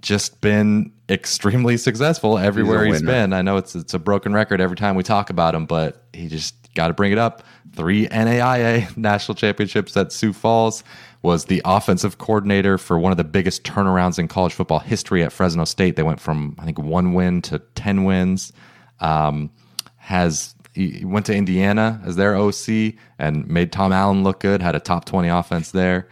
just 0.02 0.42
been 0.42 0.92
extremely 1.10 1.78
successful 1.78 2.38
everywhere 2.38 2.86
he's, 2.86 2.96
he's 2.96 3.02
been. 3.04 3.34
I 3.34 3.42
know 3.42 3.58
it's 3.58 3.76
it's 3.76 3.94
a 3.94 4.00
broken 4.00 4.34
record 4.34 4.60
every 4.62 4.76
time 4.76 4.96
we 4.96 5.04
talk 5.04 5.30
about 5.30 5.56
him, 5.56 5.66
but 5.66 6.04
he 6.14 6.28
just 6.28 6.74
got 6.74 6.88
to 6.88 6.94
bring 6.94 7.12
it 7.12 7.18
up. 7.18 7.44
Three 7.74 8.08
NAIA 8.08 8.96
national 8.98 9.36
championships 9.36 9.96
at 9.96 10.12
Sioux 10.12 10.34
Falls. 10.34 10.84
Was 11.24 11.46
the 11.46 11.62
offensive 11.66 12.20
coordinator 12.20 12.78
for 12.78 13.00
one 13.00 13.12
of 13.12 13.18
the 13.18 13.24
biggest 13.24 13.64
turnarounds 13.64 14.20
in 14.20 14.28
college 14.28 14.54
football 14.54 14.80
history 14.80 15.24
at 15.24 15.32
Fresno 15.32 15.66
State. 15.66 15.96
They 15.96 16.04
went 16.04 16.20
from 16.20 16.56
I 16.60 16.66
think 16.66 16.80
one 16.80 17.14
win 17.14 17.42
to 17.44 17.60
ten 17.60 18.04
wins. 18.04 18.54
Um, 19.00 19.50
has 19.98 20.56
he 20.74 21.04
went 21.04 21.26
to 21.26 21.36
Indiana 21.36 22.02
as 22.06 22.16
their 22.16 22.36
OC 22.36 22.94
and 23.18 23.48
made 23.48 23.72
Tom 23.72 23.92
Allen 23.92 24.24
look 24.24 24.40
good. 24.40 24.62
Had 24.62 24.76
a 24.76 24.80
top 24.80 25.06
twenty 25.06 25.28
offense 25.28 25.72
there. 25.72 26.08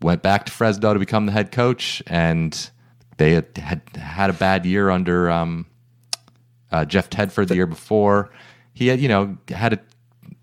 Went 0.00 0.22
back 0.22 0.46
to 0.46 0.52
Fresno 0.52 0.94
to 0.94 0.98
become 0.98 1.26
the 1.26 1.32
head 1.32 1.52
coach, 1.52 2.02
and 2.06 2.70
they 3.18 3.32
had 3.32 3.56
had, 3.58 3.82
had 3.94 4.30
a 4.30 4.34
bad 4.34 4.64
year 4.64 4.90
under 4.90 5.30
um, 5.30 5.66
uh, 6.72 6.84
Jeff 6.84 7.10
Tedford 7.10 7.48
the 7.48 7.54
year 7.56 7.66
before. 7.66 8.30
He 8.72 8.88
had 8.88 9.00
you 9.00 9.08
know 9.08 9.36
had 9.48 9.74
a 9.74 9.80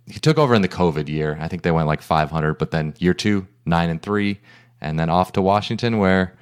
he 0.08 0.20
took 0.20 0.38
over 0.38 0.54
in 0.54 0.62
the 0.62 0.68
COVID 0.68 1.08
year. 1.08 1.38
I 1.40 1.48
think 1.48 1.62
they 1.64 1.72
went 1.72 1.88
like 1.88 2.02
500, 2.02 2.56
but 2.56 2.72
then 2.72 2.94
year 3.00 3.14
two, 3.14 3.48
nine 3.66 3.90
and 3.90 4.02
three, 4.02 4.40
and 4.82 5.00
then 5.00 5.10
off 5.10 5.34
to 5.34 5.42
Washington, 5.42 5.98
where 5.98 6.36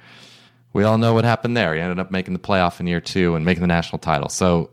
we 0.72 0.84
all 0.84 0.98
know 0.98 1.14
what 1.14 1.24
happened 1.24 1.56
there. 1.56 1.74
He 1.74 1.80
ended 1.80 1.98
up 1.98 2.10
making 2.10 2.34
the 2.34 2.40
playoff 2.40 2.80
in 2.80 2.86
year 2.86 3.00
two 3.00 3.34
and 3.34 3.44
making 3.44 3.60
the 3.60 3.68
national 3.68 3.98
title. 3.98 4.28
So 4.28 4.70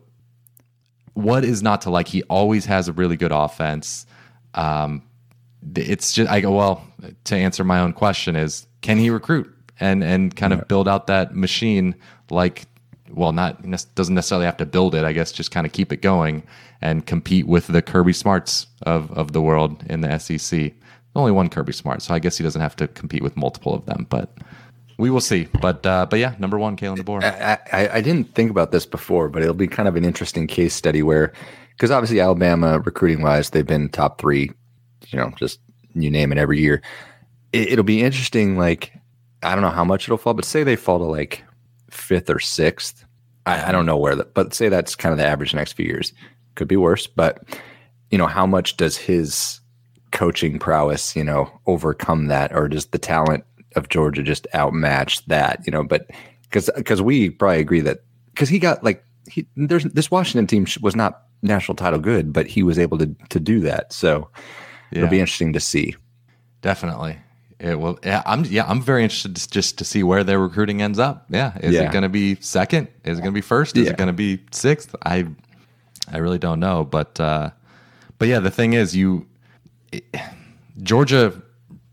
what 1.13 1.43
is 1.43 1.61
not 1.61 1.81
to 1.81 1.89
like? 1.89 2.07
He 2.07 2.23
always 2.23 2.65
has 2.65 2.87
a 2.87 2.93
really 2.93 3.17
good 3.17 3.31
offense. 3.31 4.05
Um, 4.53 5.03
it's 5.75 6.13
just 6.13 6.31
I 6.31 6.39
go 6.41 6.51
well 6.51 6.87
to 7.25 7.35
answer 7.35 7.63
my 7.63 7.79
own 7.79 7.93
question 7.93 8.35
is 8.35 8.65
can 8.81 8.97
he 8.97 9.09
recruit 9.09 9.53
and 9.79 10.03
and 10.03 10.35
kind 10.35 10.53
yeah. 10.53 10.59
of 10.59 10.67
build 10.67 10.87
out 10.87 11.07
that 11.07 11.35
machine 11.35 11.95
like 12.29 12.65
well 13.11 13.31
not 13.31 13.61
doesn't 13.95 14.15
necessarily 14.15 14.45
have 14.45 14.57
to 14.57 14.65
build 14.65 14.95
it 14.95 15.03
I 15.03 15.13
guess 15.13 15.31
just 15.31 15.51
kind 15.51 15.65
of 15.65 15.73
keep 15.73 15.91
it 15.91 16.01
going 16.01 16.43
and 16.81 17.05
compete 17.05 17.47
with 17.47 17.67
the 17.67 17.81
Kirby 17.81 18.13
Smarts 18.13 18.67
of 18.83 19.11
of 19.11 19.33
the 19.33 19.41
world 19.41 19.83
in 19.89 20.01
the 20.01 20.17
SEC. 20.17 20.73
Only 21.15 21.31
one 21.31 21.49
Kirby 21.49 21.73
Smart, 21.73 22.01
so 22.01 22.13
I 22.13 22.19
guess 22.19 22.37
he 22.37 22.43
doesn't 22.43 22.61
have 22.61 22.75
to 22.77 22.87
compete 22.87 23.23
with 23.23 23.35
multiple 23.35 23.73
of 23.73 23.85
them, 23.85 24.05
but 24.09 24.37
we 24.97 25.09
will 25.09 25.21
see. 25.21 25.47
But 25.59 25.85
uh, 25.85 26.05
but 26.09 26.19
yeah, 26.19 26.35
number 26.39 26.57
one, 26.57 26.77
Kalen 26.77 26.97
DeBoer. 26.97 27.23
I, 27.23 27.57
I, 27.71 27.89
I, 27.97 28.01
didn't 28.01 28.35
think 28.35 28.51
about 28.51 28.71
this 28.71 28.85
before, 28.85 29.27
but 29.27 29.41
it'll 29.41 29.53
be 29.53 29.67
kind 29.67 29.89
of 29.89 29.95
an 29.95 30.05
interesting 30.05 30.45
case 30.45 30.73
study 30.73 31.01
where, 31.01 31.33
because 31.71 31.89
obviously 31.89 32.19
Alabama 32.19 32.79
recruiting 32.79 33.21
wise, 33.21 33.49
they've 33.49 33.65
been 33.65 33.89
top 33.89 34.21
three, 34.21 34.51
you 35.07 35.17
know, 35.17 35.31
just 35.35 35.59
you 35.95 36.11
name 36.11 36.31
it 36.31 36.37
every 36.37 36.59
year. 36.59 36.81
It, 37.53 37.69
it'll 37.69 37.83
be 37.83 38.03
interesting. 38.03 38.57
Like 38.57 38.93
I 39.41 39.55
don't 39.55 39.63
know 39.63 39.71
how 39.71 39.83
much 39.83 40.07
it'll 40.07 40.17
fall, 40.17 40.35
but 40.35 40.45
say 40.45 40.63
they 40.63 40.75
fall 40.75 40.99
to 40.99 41.05
like 41.05 41.43
fifth 41.91 42.29
or 42.29 42.39
sixth. 42.39 43.05
I, 43.45 43.69
I 43.69 43.71
don't 43.71 43.85
know 43.85 43.97
where 43.97 44.15
that, 44.15 44.33
but 44.33 44.53
say 44.53 44.69
that's 44.69 44.95
kind 44.95 45.11
of 45.11 45.17
the 45.17 45.25
average 45.25 45.53
next 45.53 45.73
few 45.73 45.85
years. 45.85 46.13
Could 46.55 46.67
be 46.67 46.77
worse, 46.77 47.07
but 47.07 47.43
you 48.11 48.17
know, 48.17 48.27
how 48.27 48.45
much 48.45 48.77
does 48.77 48.97
his 48.97 49.59
coaching 50.11 50.59
prowess, 50.59 51.15
you 51.15 51.23
know, 51.23 51.49
overcome 51.67 52.27
that, 52.27 52.53
or 52.53 52.67
does 52.67 52.87
the 52.87 52.97
talent 52.97 53.43
of 53.75 53.89
Georgia 53.89 54.23
just 54.23 54.47
outmatch 54.53 55.25
that, 55.27 55.61
you 55.65 55.71
know, 55.71 55.83
but 55.83 56.09
because 56.43 56.69
because 56.75 57.01
we 57.01 57.29
probably 57.29 57.59
agree 57.59 57.81
that 57.81 57.99
because 58.33 58.49
he 58.49 58.59
got 58.59 58.83
like 58.83 59.03
he 59.29 59.47
there's 59.55 59.83
this 59.85 60.09
Washington 60.09 60.47
team 60.47 60.65
was 60.81 60.95
not 60.95 61.23
national 61.41 61.75
title 61.75 61.99
good, 61.99 62.33
but 62.33 62.47
he 62.47 62.63
was 62.63 62.79
able 62.79 62.97
to 62.97 63.15
to 63.29 63.39
do 63.39 63.59
that. 63.61 63.93
So 63.93 64.29
yeah. 64.91 64.99
it'll 64.99 65.09
be 65.09 65.19
interesting 65.19 65.53
to 65.53 65.59
see. 65.59 65.95
Definitely. 66.61 67.17
It 67.59 67.77
will. 67.77 67.99
Yeah, 68.03 68.23
I'm. 68.25 68.45
Yeah, 68.45 68.65
I'm 68.65 68.81
very 68.81 69.03
interested 69.03 69.35
just 69.51 69.77
to 69.79 69.83
see 69.83 70.01
where 70.01 70.23
their 70.23 70.39
recruiting 70.39 70.81
ends 70.81 70.97
up. 70.97 71.25
Yeah, 71.29 71.57
is 71.57 71.73
yeah. 71.73 71.89
it 71.89 71.91
going 71.91 72.03
to 72.03 72.09
be 72.09 72.35
second? 72.35 72.87
Is 73.03 73.19
it 73.19 73.21
going 73.21 73.33
to 73.33 73.37
be 73.37 73.41
first? 73.41 73.75
Is 73.75 73.85
yeah. 73.85 73.91
it 73.91 73.97
going 73.97 74.07
to 74.07 74.13
be 74.13 74.39
sixth? 74.51 74.95
I, 75.05 75.27
I 76.09 76.19
really 76.19 76.39
don't 76.39 76.61
know. 76.61 76.85
But, 76.85 77.19
uh, 77.19 77.49
but 78.17 78.29
yeah, 78.29 78.39
the 78.39 78.49
thing 78.49 78.73
is, 78.73 78.95
you, 78.95 79.27
it, 79.91 80.05
Georgia 80.81 81.41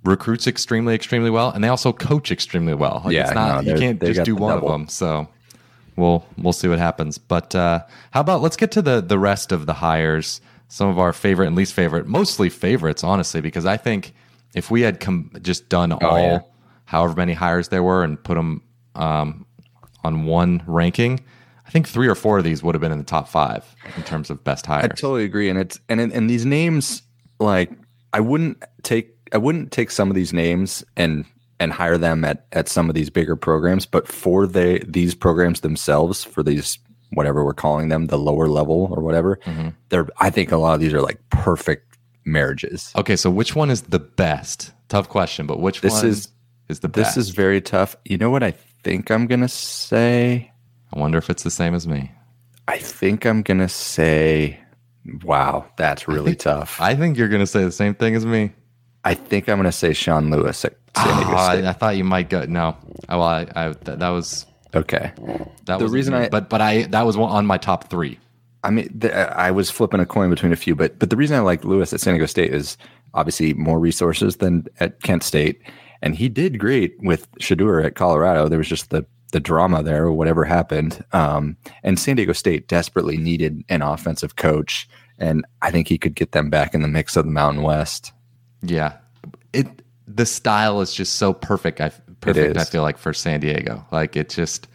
recruits 0.04 0.46
extremely, 0.46 0.94
extremely 0.94 1.30
well, 1.30 1.50
and 1.50 1.64
they 1.64 1.68
also 1.68 1.92
coach 1.92 2.30
extremely 2.30 2.74
well. 2.74 3.02
Like 3.04 3.14
yeah, 3.14 3.32
not, 3.32 3.64
no, 3.64 3.72
you 3.72 3.78
can't 3.78 4.00
just 4.00 4.22
do 4.22 4.36
one 4.36 4.54
double. 4.54 4.68
of 4.68 4.72
them. 4.72 4.88
So 4.88 5.28
we'll 5.96 6.24
we'll 6.38 6.52
see 6.52 6.68
what 6.68 6.78
happens. 6.78 7.18
But 7.18 7.56
uh, 7.56 7.80
how 8.12 8.20
about 8.20 8.40
let's 8.40 8.56
get 8.56 8.70
to 8.72 8.82
the 8.82 9.00
the 9.00 9.18
rest 9.18 9.50
of 9.50 9.66
the 9.66 9.74
hires. 9.74 10.40
Some 10.68 10.88
of 10.88 10.98
our 10.98 11.12
favorite 11.12 11.46
and 11.46 11.54
least 11.54 11.74
favorite, 11.74 12.08
mostly 12.08 12.50
favorites, 12.50 13.04
honestly, 13.04 13.40
because 13.40 13.64
I 13.66 13.76
think 13.76 14.12
if 14.54 14.70
we 14.70 14.82
had 14.82 15.00
com- 15.00 15.30
just 15.42 15.68
done 15.68 15.92
oh, 15.92 15.98
all, 16.00 16.18
yeah. 16.18 16.38
however 16.84 17.14
many 17.14 17.32
hires 17.32 17.68
there 17.68 17.82
were, 17.82 18.02
and 18.02 18.22
put 18.22 18.34
them 18.34 18.62
um, 18.94 19.46
on 20.04 20.24
one 20.24 20.62
ranking, 20.66 21.24
I 21.66 21.70
think 21.70 21.88
three 21.88 22.08
or 22.08 22.14
four 22.14 22.38
of 22.38 22.44
these 22.44 22.62
would 22.62 22.74
have 22.74 22.80
been 22.80 22.92
in 22.92 22.98
the 22.98 23.04
top 23.04 23.28
five 23.28 23.64
in 23.96 24.02
terms 24.04 24.30
of 24.30 24.42
best 24.44 24.66
hires. 24.66 24.84
I 24.84 24.88
totally 24.88 25.24
agree, 25.24 25.48
and 25.48 25.58
it's 25.58 25.80
and 25.88 26.00
and 26.00 26.30
these 26.30 26.46
names 26.46 27.02
like 27.38 27.70
I 28.12 28.20
wouldn't 28.20 28.62
take 28.82 29.14
I 29.32 29.38
wouldn't 29.38 29.72
take 29.72 29.90
some 29.90 30.08
of 30.08 30.14
these 30.14 30.32
names 30.32 30.84
and 30.96 31.24
and 31.58 31.72
hire 31.72 31.98
them 31.98 32.24
at 32.24 32.46
at 32.52 32.68
some 32.68 32.88
of 32.88 32.94
these 32.94 33.10
bigger 33.10 33.36
programs, 33.36 33.86
but 33.86 34.06
for 34.06 34.46
the 34.46 34.82
these 34.86 35.14
programs 35.14 35.60
themselves, 35.60 36.22
for 36.22 36.42
these 36.42 36.78
whatever 37.10 37.44
we're 37.44 37.54
calling 37.54 37.88
them, 37.88 38.06
the 38.06 38.18
lower 38.18 38.48
level 38.48 38.88
or 38.90 39.02
whatever, 39.02 39.36
mm-hmm. 39.44 39.68
they're 39.88 40.08
I 40.18 40.30
think 40.30 40.52
a 40.52 40.56
lot 40.56 40.74
of 40.74 40.80
these 40.80 40.94
are 40.94 41.02
like 41.02 41.18
perfect 41.30 41.95
marriages. 42.26 42.92
Okay, 42.96 43.16
so 43.16 43.30
which 43.30 43.54
one 43.54 43.70
is 43.70 43.82
the 43.82 43.98
best? 43.98 44.72
Tough 44.88 45.08
question, 45.08 45.46
but 45.46 45.60
which 45.60 45.80
this 45.80 45.92
one 45.94 46.06
is 46.06 46.28
is 46.68 46.80
the 46.80 46.88
best? 46.88 47.14
This 47.14 47.26
is 47.28 47.30
very 47.30 47.60
tough. 47.60 47.96
You 48.04 48.18
know 48.18 48.30
what 48.30 48.42
I 48.42 48.50
think 48.82 49.10
I'm 49.10 49.26
gonna 49.26 49.48
say? 49.48 50.52
I 50.92 50.98
wonder 50.98 51.18
if 51.18 51.30
it's 51.30 51.42
the 51.42 51.50
same 51.50 51.74
as 51.74 51.88
me. 51.88 52.12
I 52.68 52.78
think 52.78 53.24
I'm 53.24 53.42
gonna 53.42 53.68
say 53.68 54.60
Wow, 55.22 55.66
that's 55.76 56.08
really 56.08 56.20
I 56.20 56.24
think, 56.24 56.38
tough. 56.40 56.80
I 56.80 56.96
think 56.96 57.16
you're 57.16 57.28
gonna 57.28 57.46
say 57.46 57.64
the 57.64 57.72
same 57.72 57.94
thing 57.94 58.16
as 58.16 58.26
me. 58.26 58.52
I 59.06 59.14
think 59.14 59.48
I'm 59.48 59.58
going 59.58 59.66
to 59.66 59.72
say 59.72 59.92
Sean 59.92 60.32
Lewis 60.32 60.64
at 60.64 60.72
San 60.96 61.06
ah, 61.06 61.18
Diego 61.20 61.30
oh. 61.30 61.36
I, 61.36 61.70
I, 61.70 61.72
thought 61.74 61.96
you 61.96 62.02
might 62.02 62.28
go. 62.28 62.44
No, 62.44 62.76
well, 63.08 63.22
I, 63.22 63.46
I 63.54 63.68
that, 63.68 64.00
that, 64.00 64.08
was 64.08 64.46
okay. 64.74 65.12
That 65.66 65.78
the 65.78 65.84
was 65.84 65.92
reason 65.92 66.12
I, 66.12 66.28
but 66.28 66.50
but 66.50 66.60
I 66.60 66.82
that 66.86 67.06
was 67.06 67.16
on 67.16 67.46
my 67.46 67.56
top 67.56 67.88
three. 67.88 68.18
I 68.66 68.70
mean, 68.70 68.90
the, 68.92 69.14
I 69.38 69.52
was 69.52 69.70
flipping 69.70 70.00
a 70.00 70.06
coin 70.06 70.28
between 70.28 70.52
a 70.52 70.56
few, 70.56 70.74
but 70.74 70.98
but 70.98 71.10
the 71.10 71.16
reason 71.16 71.36
I 71.36 71.40
like 71.40 71.64
Lewis 71.64 71.92
at 71.92 72.00
San 72.00 72.14
Diego 72.14 72.26
State 72.26 72.52
is 72.52 72.76
obviously 73.14 73.54
more 73.54 73.78
resources 73.78 74.36
than 74.36 74.66
at 74.80 75.00
Kent 75.02 75.22
State, 75.22 75.62
and 76.02 76.16
he 76.16 76.28
did 76.28 76.58
great 76.58 76.96
with 76.98 77.30
Shedeur 77.38 77.84
at 77.84 77.94
Colorado. 77.94 78.48
There 78.48 78.58
was 78.58 78.68
just 78.68 78.90
the 78.90 79.06
the 79.30 79.38
drama 79.38 79.84
there, 79.84 80.06
or 80.06 80.12
whatever 80.12 80.44
happened. 80.44 81.04
Um, 81.12 81.56
and 81.84 81.98
San 81.98 82.16
Diego 82.16 82.32
State 82.32 82.66
desperately 82.66 83.16
needed 83.16 83.62
an 83.68 83.82
offensive 83.82 84.34
coach, 84.34 84.88
and 85.16 85.44
I 85.62 85.70
think 85.70 85.86
he 85.86 85.96
could 85.96 86.16
get 86.16 86.32
them 86.32 86.50
back 86.50 86.74
in 86.74 86.82
the 86.82 86.88
mix 86.88 87.16
of 87.16 87.24
the 87.24 87.30
Mountain 87.30 87.62
West. 87.62 88.12
Yeah, 88.62 88.96
it 89.52 89.68
the 90.08 90.26
style 90.26 90.80
is 90.80 90.92
just 90.92 91.14
so 91.14 91.32
perfect. 91.32 91.80
I 91.80 91.90
perfect. 92.20 92.56
I 92.56 92.64
feel 92.64 92.82
like 92.82 92.98
for 92.98 93.12
San 93.12 93.38
Diego, 93.38 93.86
like 93.92 94.16
it 94.16 94.28
just. 94.28 94.66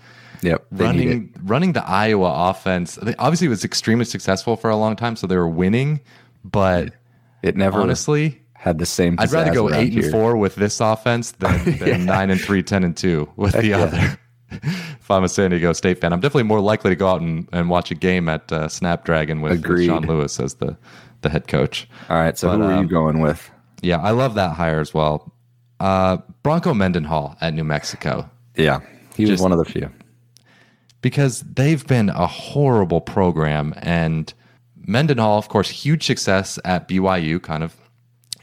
Yep, 0.42 0.66
running 0.72 1.34
running 1.44 1.74
the 1.74 1.88
Iowa 1.88 2.50
offense. 2.50 2.96
They, 2.96 3.16
obviously, 3.16 3.48
was 3.48 3.64
extremely 3.64 4.06
successful 4.06 4.56
for 4.56 4.70
a 4.70 4.76
long 4.76 4.96
time, 4.96 5.16
so 5.16 5.28
they 5.28 5.38
were 5.38 5.48
winning. 5.48 6.02
But 6.44 6.94
it 7.44 7.56
never 7.56 7.80
honestly 7.80 8.42
had 8.62 8.78
the 8.78 8.86
same. 8.86 9.16
I'd 9.20 9.32
rather 9.32 9.54
go 9.54 9.74
eight 9.74 9.92
here. 9.94 10.04
and 10.04 10.12
four 10.12 10.38
with 10.38 10.56
this 10.56 10.80
offense 10.80 11.32
than, 11.34 11.64
than 11.80 11.88
yeah. 11.88 11.98
nine 11.98 12.30
and 12.30 12.40
three, 12.40 12.62
10 12.62 12.84
and 12.84 12.96
two 12.96 13.28
with 13.36 13.54
the 13.54 13.68
yeah. 13.68 13.80
other. 13.80 14.20
if 14.52 15.10
I'm 15.10 15.24
a 15.24 15.30
San 15.30 15.50
Diego 15.50 15.74
State 15.74 16.00
fan, 16.00 16.14
I'm 16.14 16.20
definitely 16.20 16.44
more 16.44 16.60
likely 16.60 16.92
to 16.92 16.96
go 16.96 17.08
out 17.08 17.22
and, 17.22 17.48
and 17.52 17.70
watch 17.70 17.90
a 17.90 17.96
game 17.96 18.30
at 18.30 18.52
uh, 18.52 18.68
Snapdragon 18.68 19.42
with, 19.42 19.66
with. 19.66 19.86
Sean 19.86 20.04
Lewis 20.04 20.40
as 20.40 20.56
the 20.56 20.78
the 21.22 21.30
head 21.30 21.48
coach. 21.48 21.88
All 22.10 22.18
right, 22.18 22.38
so 22.38 22.50
But, 22.50 22.58
who 22.58 22.64
are 22.64 22.74
um, 22.74 22.84
you 22.84 22.90
going 22.90 23.20
with? 23.22 23.50
Yeah, 23.82 23.98
I 23.98 24.12
love 24.12 24.36
that 24.36 24.56
hire 24.56 24.80
as 24.80 24.94
well. 24.94 25.32
Uh, 25.80 26.18
Bronco 26.44 26.74
Mendenhall 26.74 27.38
at 27.42 27.54
New 27.54 27.64
Mexico 27.64 28.30
Yeah, 28.56 28.80
he 29.16 29.24
was 29.24 29.32
just- 29.32 29.44
one 29.44 29.52
of 29.52 29.58
the 29.58 29.66
few. 29.66 29.92
Because 31.02 31.42
they've 31.42 31.86
been 31.86 32.10
a 32.10 32.28
horrible 32.28 33.02
program. 33.02 33.74
And 33.78 34.34
Mendenhall, 34.76 35.38
of 35.38 35.50
course, 35.50 35.70
huge 35.70 36.06
success 36.06 36.60
at 36.66 36.88
BYU, 36.88 37.42
kind 37.42 37.64
of 37.64 37.76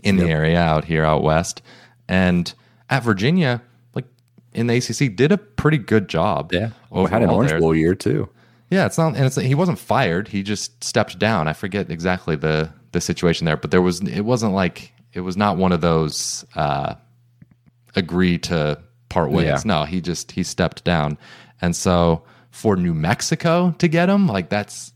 in 0.02 0.16
the 0.16 0.28
area 0.30 0.58
out 0.58 0.84
here 0.84 1.04
out 1.04 1.22
west, 1.22 1.62
and 2.08 2.52
at 2.88 3.02
Virginia, 3.02 3.60
like 3.94 4.04
in 4.52 4.68
the 4.68 4.76
ACC, 4.76 5.14
did 5.14 5.32
a 5.32 5.38
pretty 5.38 5.78
good 5.78 6.08
job. 6.08 6.52
Yeah, 6.52 6.70
well, 6.90 7.06
had 7.06 7.22
an 7.22 7.30
Orange 7.30 7.50
there. 7.50 7.60
Bowl 7.60 7.74
year 7.74 7.94
too. 7.94 8.28
Yeah, 8.70 8.86
it's 8.86 8.98
not, 8.98 9.16
and 9.16 9.24
it's 9.24 9.36
he 9.36 9.54
wasn't 9.54 9.78
fired. 9.78 10.28
He 10.28 10.42
just 10.42 10.84
stepped 10.84 11.18
down. 11.18 11.48
I 11.48 11.52
forget 11.52 11.90
exactly 11.90 12.36
the 12.36 12.70
the 12.92 13.00
situation 13.00 13.44
there, 13.44 13.56
but 13.56 13.70
there 13.70 13.82
was 13.82 14.00
it 14.02 14.20
wasn't 14.22 14.52
like 14.52 14.92
it 15.12 15.20
was 15.20 15.36
not 15.36 15.56
one 15.56 15.72
of 15.72 15.80
those 15.80 16.44
uh, 16.54 16.94
agree 17.96 18.38
to 18.38 18.80
part 19.08 19.30
ways. 19.30 19.46
Yeah. 19.46 19.60
No, 19.64 19.84
he 19.84 20.00
just 20.00 20.32
he 20.32 20.42
stepped 20.42 20.84
down, 20.84 21.18
and 21.60 21.74
so 21.74 22.24
for 22.58 22.74
New 22.76 22.92
Mexico 22.92 23.72
to 23.78 23.86
get 23.86 24.08
him, 24.08 24.26
like 24.26 24.48
that's 24.50 24.92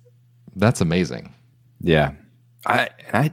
that's 0.56 0.80
amazing. 0.80 1.32
Yeah, 1.80 2.12
I 2.66 2.88
I 3.12 3.32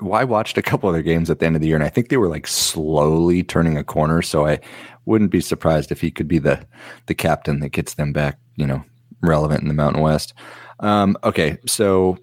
well, 0.00 0.14
I 0.20 0.24
watched 0.24 0.58
a 0.58 0.62
couple 0.62 0.88
other 0.88 1.02
games 1.02 1.30
at 1.30 1.38
the 1.38 1.46
end 1.46 1.54
of 1.54 1.62
the 1.62 1.68
year, 1.68 1.76
and 1.76 1.84
I 1.84 1.88
think 1.88 2.08
they 2.08 2.16
were 2.16 2.28
like 2.28 2.46
slowly 2.48 3.42
turning 3.44 3.76
a 3.78 3.84
corner. 3.84 4.20
So 4.20 4.46
I 4.46 4.58
wouldn't 5.06 5.30
be 5.30 5.40
surprised 5.40 5.92
if 5.92 6.00
he 6.00 6.10
could 6.10 6.26
be 6.28 6.38
the 6.38 6.66
the 7.06 7.14
captain 7.14 7.60
that 7.60 7.70
gets 7.70 7.94
them 7.94 8.12
back, 8.12 8.38
you 8.56 8.66
know, 8.66 8.82
relevant 9.22 9.62
in 9.62 9.68
the 9.68 9.74
Mountain 9.74 10.02
West. 10.02 10.34
Um, 10.80 11.16
okay, 11.22 11.56
so 11.66 12.18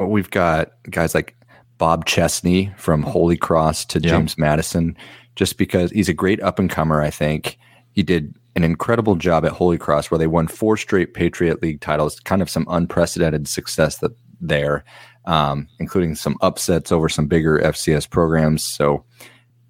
we've 0.00 0.30
got 0.30 0.72
guys 0.90 1.14
like 1.14 1.36
Bob 1.76 2.06
Chesney 2.06 2.72
from 2.78 3.02
Holy 3.02 3.36
Cross 3.36 3.84
to 3.86 4.00
Yeah. 4.00 4.10
James 4.10 4.38
Madison, 4.38 4.96
just 5.36 5.58
because 5.58 5.90
he's 5.90 6.08
a 6.08 6.14
great 6.14 6.42
up 6.42 6.58
and 6.58 6.70
comer. 6.70 7.02
I 7.02 7.10
think 7.10 7.58
he 7.92 8.02
did 8.02 8.34
an 8.56 8.64
incredible 8.64 9.16
job 9.16 9.44
at 9.44 9.52
Holy 9.52 9.78
Cross, 9.78 10.10
where 10.10 10.18
they 10.18 10.26
won 10.26 10.46
four 10.46 10.76
straight 10.76 11.14
Patriot 11.14 11.62
League 11.62 11.80
titles, 11.80 12.20
kind 12.20 12.42
of 12.42 12.48
some 12.50 12.66
unprecedented 12.70 13.48
success 13.48 13.98
that 13.98 14.12
there, 14.40 14.84
um, 15.24 15.68
including 15.78 16.14
some 16.14 16.36
upsets 16.40 16.92
over 16.92 17.08
some 17.08 17.26
bigger 17.26 17.58
FCS 17.58 18.08
programs. 18.08 18.62
So 18.62 19.04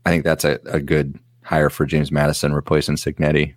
I 0.04 0.10
think 0.10 0.24
that's 0.24 0.44
a, 0.44 0.58
a 0.66 0.80
good 0.80 1.18
hire 1.42 1.70
for 1.70 1.86
James 1.86 2.10
Madison 2.12 2.52
replacing 2.52 2.96
Cignetti. 2.96 3.54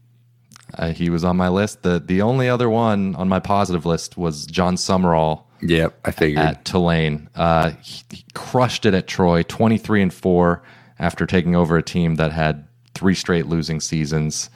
Uh, 0.73 0.91
he 0.91 1.09
was 1.09 1.23
on 1.23 1.37
my 1.37 1.47
list. 1.49 1.83
the 1.83 1.99
The 2.05 2.21
only 2.21 2.49
other 2.49 2.69
one 2.69 3.15
on 3.15 3.29
my 3.29 3.39
positive 3.39 3.85
list 3.85 4.17
was 4.17 4.45
Jon 4.45 4.75
Sumrall 4.75 5.43
Yep, 5.61 5.99
I 6.05 6.11
figured. 6.11 6.45
at 6.45 6.65
Tulane. 6.65 7.29
Uh, 7.35 7.71
he, 7.81 8.03
he 8.11 8.25
crushed 8.33 8.85
it 8.85 8.93
at 8.93 9.07
Troy, 9.07 9.43
twenty 9.43 9.77
three 9.77 10.01
and 10.01 10.13
four 10.13 10.61
after 10.99 11.25
taking 11.25 11.55
over 11.55 11.77
a 11.77 11.83
team 11.83 12.15
that 12.15 12.31
had 12.31 12.67
three 12.93 13.15
straight 13.15 13.47
losing 13.47 13.79
seasons. 13.79 14.49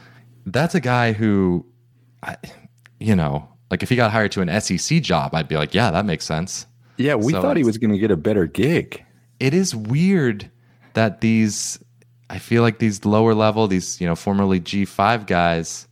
That's 0.45 0.75
a 0.75 0.79
guy 0.79 1.13
who, 1.13 1.65
I, 2.23 2.37
you 2.99 3.15
know, 3.15 3.47
like 3.69 3.83
if 3.83 3.89
he 3.89 3.95
got 3.95 4.11
hired 4.11 4.31
to 4.33 4.41
an 4.41 4.61
SEC 4.61 5.01
job, 5.01 5.33
I'd 5.33 5.47
be 5.47 5.55
like, 5.55 5.73
yeah, 5.73 5.91
that 5.91 6.05
makes 6.05 6.25
sense. 6.25 6.67
yeah, 6.97 7.15
we 7.15 7.33
so 7.33 7.41
thought 7.41 7.57
he 7.57 7.63
was 7.63 7.77
going 7.77 7.91
to 7.91 7.97
get 7.97 8.11
a 8.11 8.17
better 8.17 8.45
gig. 8.45 9.03
It 9.39 9.53
is 9.53 9.75
weird 9.75 10.51
that 10.93 11.21
these, 11.21 11.79
I 12.29 12.37
feel 12.37 12.61
like 12.61 12.79
these 12.79 13.05
lower 13.05 13.33
level, 13.33 13.67
these 13.67 13.99
you 13.99 14.07
know 14.07 14.15
formerly 14.15 14.59
G 14.59 14.85
five 14.85 15.25
guys, 15.25 15.87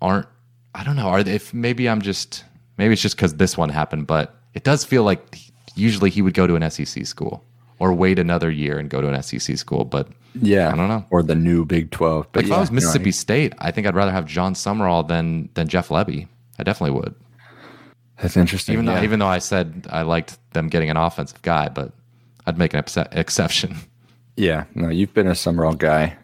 aren't. 0.00 0.26
I 0.74 0.84
don't 0.84 0.96
know. 0.96 1.08
Are 1.08 1.22
they? 1.22 1.34
If 1.34 1.52
maybe 1.52 1.88
I'm 1.88 2.00
just 2.00 2.44
maybe 2.76 2.92
it's 2.92 3.02
just 3.02 3.16
because 3.16 3.34
this 3.34 3.58
one 3.58 3.68
happened, 3.68 4.06
but 4.06 4.40
it 4.54 4.64
does 4.64 4.84
feel 4.84 5.02
like 5.02 5.38
usually 5.74 6.10
he 6.10 6.22
would 6.22 6.34
go 6.34 6.46
to 6.46 6.54
an 6.56 6.70
SEC 6.70 7.04
school 7.04 7.44
or 7.78 7.92
wait 7.92 8.18
another 8.18 8.50
year 8.50 8.78
and 8.78 8.90
go 8.90 9.00
to 9.00 9.08
an 9.08 9.22
SEC 9.22 9.56
school. 9.56 9.84
But 9.84 10.08
Yeah, 10.40 10.72
I 10.72 10.76
don't 10.76 10.88
know. 10.88 11.04
or 11.10 11.22
the 11.22 11.34
new 11.34 11.64
Big 11.64 11.90
Twelve. 11.90 12.26
But 12.32 12.44
like 12.44 12.50
if 12.50 12.56
I 12.56 12.60
was 12.60 12.70
Mississippi 12.70 13.12
State, 13.12 13.52
I 13.58 13.70
think 13.70 13.86
I'd 13.86 13.94
rather 13.94 14.12
have 14.12 14.26
Jon 14.26 14.54
Sumrall 14.54 15.06
than 15.06 15.48
than 15.54 15.68
Jeff 15.68 15.88
Lebby. 15.88 16.26
I 16.58 16.62
definitely 16.64 16.98
would. 17.00 17.14
that's 18.20 18.36
interesting. 18.36 18.72
Even 18.74 18.86
yeah. 18.86 18.96
though 18.96 19.02
even 19.04 19.18
though 19.20 19.26
I 19.28 19.38
said 19.38 19.86
I 19.90 20.02
liked 20.02 20.38
them 20.52 20.68
getting 20.68 20.90
an 20.90 20.96
offensive 20.96 21.40
guy, 21.42 21.68
but 21.68 21.92
I'd 22.46 22.58
make 22.58 22.74
an 22.74 22.82
exce- 22.82 23.14
exception. 23.16 23.76
yeah, 24.36 24.64
no, 24.74 24.88
you've 24.88 25.14
been 25.14 25.26
a 25.28 25.32
Sumrall 25.32 25.76
guy. 25.78 26.16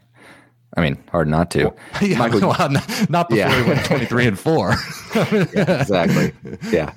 I 0.77 0.81
mean, 0.81 0.99
hard 1.13 1.29
not 1.29 1.53
to. 1.53 1.73
yeah, 2.03 2.19
Michael- 2.19 2.41
well, 2.59 2.69
not, 2.69 3.11
not 3.11 3.29
before 3.29 3.47
Yeah. 3.47 3.63
he 3.63 3.69
went 3.71 3.85
twenty 3.85 4.07
three 4.07 4.27
and 4.27 4.37
four. 4.37 4.75
exactly. 5.15 6.33
Yeah. 6.73 6.93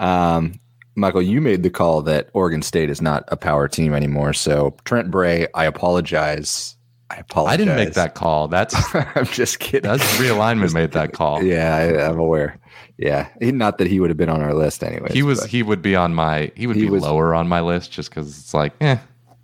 Um, 0.00 0.58
Michael, 0.98 1.22
you 1.22 1.40
made 1.40 1.62
the 1.62 1.70
call 1.70 2.02
that 2.02 2.28
Oregon 2.32 2.60
State 2.62 2.90
is 2.90 3.00
not 3.00 3.24
a 3.28 3.36
power 3.36 3.68
team 3.68 3.94
anymore. 3.94 4.32
So 4.32 4.76
Trent 4.84 5.10
Bray, 5.10 5.46
I 5.54 5.64
apologize. 5.64 6.76
I 7.10 7.16
apologize. 7.16 7.54
I 7.54 7.56
didn't 7.56 7.76
make 7.76 7.94
that 7.94 8.14
call. 8.14 8.48
That's 8.48 8.74
I'm 8.94 9.24
just 9.26 9.60
kidding. 9.60 9.88
that's 9.88 10.02
realignment 10.16 10.74
made 10.74 10.92
that 10.92 11.12
call. 11.12 11.42
yeah, 11.44 11.74
I, 11.76 12.08
I'm 12.08 12.18
aware. 12.18 12.58
Yeah, 12.98 13.28
He- 13.40 13.52
not 13.52 13.78
that 13.78 13.86
he 13.86 14.00
would 14.00 14.10
have 14.10 14.16
been 14.16 14.28
on 14.28 14.42
our 14.42 14.52
list 14.54 14.82
anyway. 14.82 15.08
He 15.12 15.22
was 15.22 15.44
he 15.44 15.62
would 15.62 15.80
be 15.80 15.94
on 15.96 16.14
my 16.14 16.50
he 16.56 16.66
would 16.66 16.76
He 16.76 16.82
be 16.82 16.90
was- 16.90 17.02
lower 17.02 17.34
on 17.34 17.48
my 17.48 17.60
list 17.60 17.92
just 17.92 18.10
because 18.10 18.36
it's 18.38 18.52
like 18.52 18.72
eh 18.80 18.98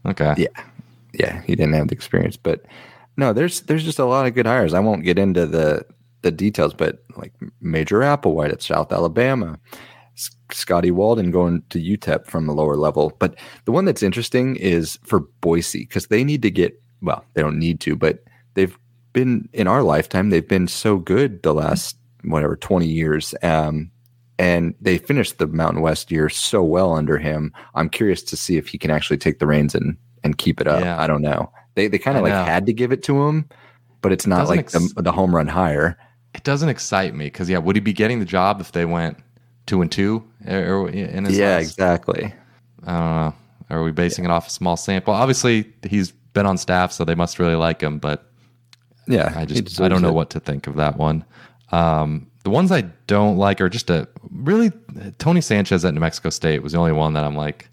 okay 0.06 0.34
yeah, 0.36 0.48
yeah. 1.12 1.40
He 1.42 1.54
didn't 1.54 1.74
have 1.74 1.88
the 1.88 1.94
experience, 1.94 2.36
but 2.36 2.66
no, 3.16 3.32
there's 3.32 3.60
there's 3.62 3.84
just 3.84 4.00
a 4.00 4.04
lot 4.04 4.26
of 4.26 4.34
good 4.34 4.46
hires. 4.46 4.74
I 4.74 4.80
won't 4.80 5.04
get 5.04 5.18
into 5.18 5.46
the 5.46 5.86
the 6.22 6.32
details, 6.32 6.74
but 6.74 7.02
like 7.16 7.32
Major 7.60 8.00
Applewhite 8.00 8.50
at 8.52 8.60
South 8.62 8.92
Alabama, 8.92 9.58
Scotty 10.50 10.90
Walden 10.90 11.30
going 11.30 11.62
to 11.70 11.78
UTEP 11.78 12.26
from 12.26 12.46
the 12.46 12.52
lower 12.54 12.76
level. 12.76 13.12
But 13.18 13.36
the 13.64 13.72
one 13.72 13.84
that's 13.84 14.02
interesting 14.02 14.56
is 14.56 14.98
for 15.04 15.20
Boise 15.40 15.80
because 15.80 16.06
they 16.08 16.24
need 16.24 16.42
to 16.42 16.50
get 16.50 16.80
well, 17.02 17.24
they 17.34 17.42
don't 17.42 17.58
need 17.58 17.80
to, 17.80 17.96
but 17.96 18.24
they've 18.54 18.76
been 19.12 19.48
in 19.52 19.66
our 19.66 19.82
lifetime. 19.82 20.30
They've 20.30 20.46
been 20.46 20.68
so 20.68 20.98
good 20.98 21.42
the 21.42 21.54
last 21.54 21.96
whatever 22.24 22.56
twenty 22.56 22.86
years. 22.86 23.34
Um, 23.42 23.90
and 24.38 24.74
they 24.80 24.98
finished 24.98 25.38
the 25.38 25.46
Mountain 25.46 25.80
West 25.82 26.10
year 26.10 26.28
so 26.28 26.62
well 26.62 26.92
under 26.94 27.18
him. 27.18 27.52
I'm 27.74 27.88
curious 27.88 28.22
to 28.24 28.36
see 28.36 28.56
if 28.56 28.68
he 28.68 28.78
can 28.78 28.90
actually 28.90 29.18
take 29.18 29.38
the 29.38 29.46
reins 29.46 29.74
and 29.74 29.96
and 30.22 30.38
keep 30.38 30.60
it 30.60 30.66
up. 30.66 30.80
Yeah. 30.80 31.00
I 31.00 31.06
don't 31.06 31.22
know. 31.22 31.52
They 31.74 31.88
they 31.88 31.98
kind 31.98 32.16
of 32.16 32.22
like 32.22 32.32
know. 32.32 32.44
had 32.44 32.66
to 32.66 32.72
give 32.72 32.92
it 32.92 33.02
to 33.04 33.22
him, 33.24 33.48
but 34.02 34.12
it's 34.12 34.26
not 34.26 34.38
Doesn't 34.40 34.56
like 34.56 34.66
ex- 34.66 34.92
the, 34.94 35.02
the 35.02 35.12
home 35.12 35.34
run 35.34 35.46
higher. 35.48 35.96
it 36.34 36.42
doesn't 36.44 36.68
excite 36.68 37.14
me 37.14 37.26
because 37.26 37.48
yeah 37.48 37.58
would 37.58 37.76
he 37.76 37.80
be 37.80 37.92
getting 37.92 38.18
the 38.18 38.24
job 38.24 38.60
if 38.60 38.72
they 38.72 38.84
went 38.84 39.18
two 39.66 39.80
and 39.82 39.90
two 39.90 40.24
or 40.46 40.88
in 40.90 41.24
his 41.24 41.36
Yeah, 41.38 41.56
last- 41.56 41.62
exactly. 41.62 42.34
I 42.86 42.90
don't 42.92 43.16
know 43.16 43.34
are 43.70 43.82
we 43.82 43.92
basing 43.92 44.24
it 44.26 44.30
off 44.30 44.46
a 44.46 44.50
small 44.50 44.76
sample 44.76 45.14
obviously 45.14 45.72
he's 45.86 46.10
been 46.34 46.44
on 46.46 46.58
staff 46.58 46.92
so 46.92 47.04
they 47.04 47.14
must 47.14 47.38
really 47.38 47.54
like 47.54 47.80
him 47.80 47.98
but 47.98 48.30
Yeah, 49.06 49.32
I 49.34 49.46
just 49.46 49.80
I 49.80 49.88
don't 49.88 50.02
know 50.02 50.08
it. 50.10 50.14
what 50.14 50.30
to 50.30 50.40
think 50.40 50.66
of 50.66 50.76
that 50.76 50.96
one. 50.98 51.24
Um, 51.72 52.26
the 52.44 52.50
ones 52.50 52.70
I 52.70 52.82
don't 53.06 53.36
like 53.38 53.60
are 53.60 53.68
just 53.70 53.88
a 53.90 54.06
really 54.30 54.70
Tony 55.18 55.40
Sanchez 55.40 55.84
at 55.84 55.94
New 55.94 56.00
Mexico 56.00 56.28
State 56.30 56.62
was 56.62 56.72
the 56.72 56.78
only 56.78 56.92
one 56.92 57.14
that 57.14 57.24
I'm 57.24 57.34
like, 57.36 57.68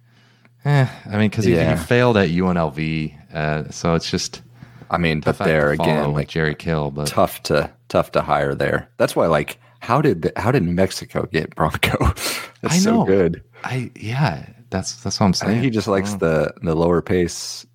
eh. 0.65 0.88
I 1.06 1.17
mean, 1.17 1.30
because 1.30 1.45
he, 1.45 1.56
Yeah. 1.56 1.77
he 1.77 1.84
failed 1.86 2.15
at 2.17 2.30
UNLV, 2.30 3.13
uh, 3.34 3.69
so 3.69 3.95
it's 3.95 4.10
just 4.10 4.41
I 4.89 4.97
mean, 4.97 5.19
but 5.21 5.38
there 5.38 5.71
again, 5.71 6.13
like 6.13 6.27
Jerry 6.30 6.56
Kill. 6.56 6.89
But 6.91 7.08
tough 7.08 7.43
to 7.43 7.69
tough 7.89 8.12
to 8.13 8.21
hire 8.21 8.56
there. 8.56 8.89
That's 8.97 9.15
why, 9.15 9.27
like, 9.27 9.58
how 9.82 10.02
did 10.02 10.22
the, 10.24 10.32
how 10.38 10.52
did 10.52 10.63
New 10.63 10.72
Mexico 10.74 11.28
get 11.32 11.54
Bronco? 11.56 11.98
That's 12.62 12.76
I 12.76 12.78
so 12.78 12.98
know. 12.98 13.06
good. 13.06 13.44
I 13.63 13.91
yeah, 13.96 14.48
that's 14.70 15.04
that's 15.04 15.20
what 15.20 15.26
I'm 15.26 15.34
saying. 15.34 15.50
I 15.50 15.54
think 15.56 15.63
he 15.65 15.70
just 15.70 15.88
likes 15.88 16.13
the 16.15 16.54
the 16.62 16.74
lower 16.76 17.02
pace, 17.02 17.65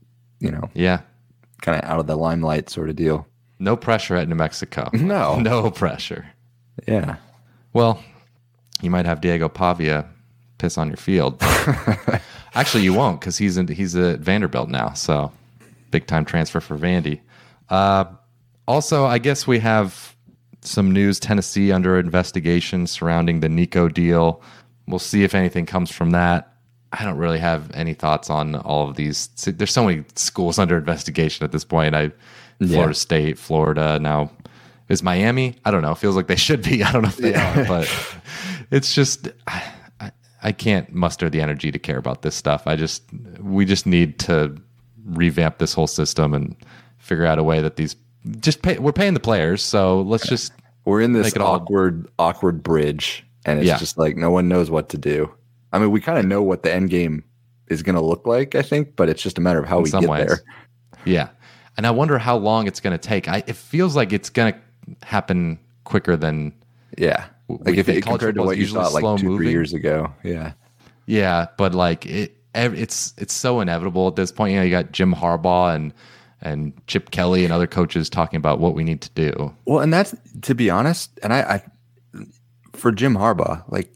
you 0.40 0.50
know, 0.50 0.70
yeah, 0.74 1.00
kind 1.62 1.78
of 1.82 1.88
out 1.88 1.98
of 2.00 2.06
the 2.06 2.16
limelight 2.16 2.70
sort 2.70 2.88
of 2.88 2.96
deal. 2.96 3.26
no 3.58 3.76
pressure 3.76 4.14
at 4.16 4.28
New 4.28 4.34
Mexico. 4.36 4.88
No. 4.94 5.38
no 5.40 5.70
pressure. 5.70 6.26
Yeah, 6.86 7.16
Well, 7.72 8.02
you 8.82 8.90
might 8.90 9.06
have 9.06 9.20
Diego 9.20 9.48
Pavia 9.48 10.06
piss 10.58 10.76
on 10.78 10.88
your 10.88 10.96
field. 10.98 11.40
Actually, 12.54 12.84
you 12.84 12.92
won't 12.94 13.20
because 13.20 13.38
he's 13.38 13.56
in, 13.56 13.68
he's 13.68 13.94
at 13.96 14.20
Vanderbilt 14.20 14.68
now. 14.68 14.92
So 14.92 15.32
big 15.90 16.06
time 16.06 16.24
transfer 16.24 16.60
for 16.60 16.76
Vandy. 16.78 17.20
Uh, 17.68 18.04
also, 18.68 19.04
I 19.04 19.18
guess 19.18 19.46
we 19.46 19.58
have 19.60 20.15
some 20.66 20.90
news. 20.90 21.18
Tennessee 21.20 21.72
under 21.72 21.98
investigation 21.98 22.86
surrounding 22.86 23.40
the 23.40 23.48
Nico 23.48 23.88
deal. 23.88 24.42
We'll 24.86 24.98
see 24.98 25.24
if 25.24 25.34
anything 25.34 25.66
comes 25.66 25.90
from 25.90 26.10
that. 26.10 26.52
I 26.92 27.04
don't 27.04 27.16
really 27.16 27.38
have 27.38 27.70
any 27.74 27.94
thoughts 27.94 28.30
on 28.30 28.54
all 28.56 28.88
of 28.88 28.96
these. 28.96 29.28
There's 29.44 29.72
so 29.72 29.84
many 29.84 30.04
schools 30.14 30.58
under 30.60 30.78
investigation 30.78 31.44
at 31.44 31.52
this 31.52 31.64
point. 31.64 31.94
I 31.94 32.12
Florida 32.64 32.94
State, 32.94 33.38
Florida 33.38 33.98
now. 33.98 34.30
Is 34.88 35.02
Miami? 35.02 35.56
I 35.64 35.72
don't 35.72 35.82
know. 35.82 35.94
Feels 35.94 36.14
like 36.14 36.28
they 36.28 36.36
should 36.36 36.62
be. 36.62 36.82
I 36.84 36.92
don't 36.92 37.02
know 37.02 37.08
if 37.08 37.16
they 37.16 37.34
are, 37.34 37.64
but 37.64 37.92
it's 38.70 38.94
just 38.94 39.28
I, 39.46 39.72
I, 40.00 40.12
I 40.44 40.52
can't 40.52 40.92
muster 40.92 41.28
the 41.28 41.40
energy 41.40 41.72
to 41.72 41.78
care 41.78 41.98
about 41.98 42.22
this 42.22 42.36
stuff. 42.36 42.66
I 42.66 42.76
just 42.76 43.02
we 43.40 43.64
just 43.64 43.84
need 43.84 44.18
to 44.20 44.56
revamp 45.04 45.58
this 45.58 45.72
whole 45.72 45.88
system 45.88 46.34
and 46.34 46.56
figure 46.98 47.26
out 47.26 47.38
a 47.38 47.42
way 47.42 47.60
that 47.60 47.76
these 47.76 47.96
just 48.40 48.62
pay. 48.62 48.78
We're 48.78 48.92
paying 48.92 49.14
the 49.14 49.20
players, 49.20 49.62
so 49.62 50.02
let's 50.02 50.26
just 50.28 50.52
We're 50.84 51.00
in 51.00 51.12
this 51.12 51.28
it 51.34 51.40
all- 51.40 51.54
awkward, 51.56 52.08
awkward 52.18 52.62
bridge, 52.62 53.24
and 53.44 53.58
it's 53.58 53.66
Yeah. 53.68 53.78
just 53.78 53.98
like 53.98 54.16
no 54.16 54.30
one 54.30 54.48
knows 54.48 54.70
what 54.70 54.88
to 54.90 54.98
do. 54.98 55.30
I 55.72 55.78
mean, 55.78 55.90
we 55.90 56.00
kind 56.00 56.18
of 56.18 56.24
know 56.26 56.42
what 56.42 56.62
the 56.62 56.72
end 56.72 56.90
game 56.90 57.24
is 57.68 57.82
going 57.82 57.96
to 57.96 58.00
look 58.00 58.26
like, 58.26 58.54
I 58.54 58.62
think, 58.62 58.94
but 58.96 59.08
it's 59.08 59.22
just 59.22 59.38
a 59.38 59.40
matter 59.40 59.58
of 59.58 59.66
how 59.68 59.78
in 59.78 59.82
we 59.84 59.90
get 59.90 60.08
ways. 60.08 60.26
there. 60.26 60.40
Yeah. 61.04 61.28
And 61.76 61.86
I 61.86 61.90
wonder 61.90 62.16
how 62.18 62.36
long 62.36 62.66
it's 62.68 62.80
going 62.80 62.96
to 62.96 63.08
take. 63.08 63.28
I, 63.28 63.42
it 63.46 63.56
feels 63.56 63.96
like 63.96 64.12
it's 64.12 64.30
going 64.30 64.54
to 64.54 65.06
happen 65.06 65.58
quicker 65.84 66.16
than 66.16 66.52
Yeah, 66.96 67.24
like 67.48 67.76
if 67.76 67.88
it 67.88 68.02
compared 68.04 68.36
to 68.36 68.42
what 68.44 68.56
you 68.56 68.66
thought 68.68 68.92
like 68.92 69.02
two, 69.02 69.18
slow-moving. 69.18 69.36
three 69.36 69.50
years 69.50 69.72
ago. 69.74 70.12
Yeah, 70.22 70.52
Yeah, 71.06 71.46
but 71.58 71.74
like 71.74 72.06
it, 72.06 72.36
it's 72.54 73.12
it's 73.18 73.34
so 73.34 73.60
inevitable 73.60 74.08
at 74.08 74.16
this 74.16 74.32
point. 74.32 74.52
You 74.52 74.58
know, 74.60 74.64
you 74.64 74.70
got 74.70 74.92
Jim 74.92 75.12
Harbaugh 75.14 75.74
and 75.74 75.92
and 76.46 76.72
Chip 76.86 77.10
Kelly 77.10 77.44
and 77.44 77.52
other 77.52 77.66
coaches 77.66 78.08
talking 78.08 78.36
about 78.36 78.60
what 78.60 78.74
we 78.74 78.84
need 78.84 79.00
to 79.02 79.10
do. 79.10 79.54
Well, 79.64 79.80
and 79.80 79.92
that's 79.92 80.14
to 80.42 80.54
be 80.54 80.70
honest, 80.70 81.18
and 81.22 81.32
I, 81.32 81.40
I 81.40 81.62
for 82.72 82.92
Jim 82.92 83.14
Harbaugh, 83.14 83.64
like 83.70 83.92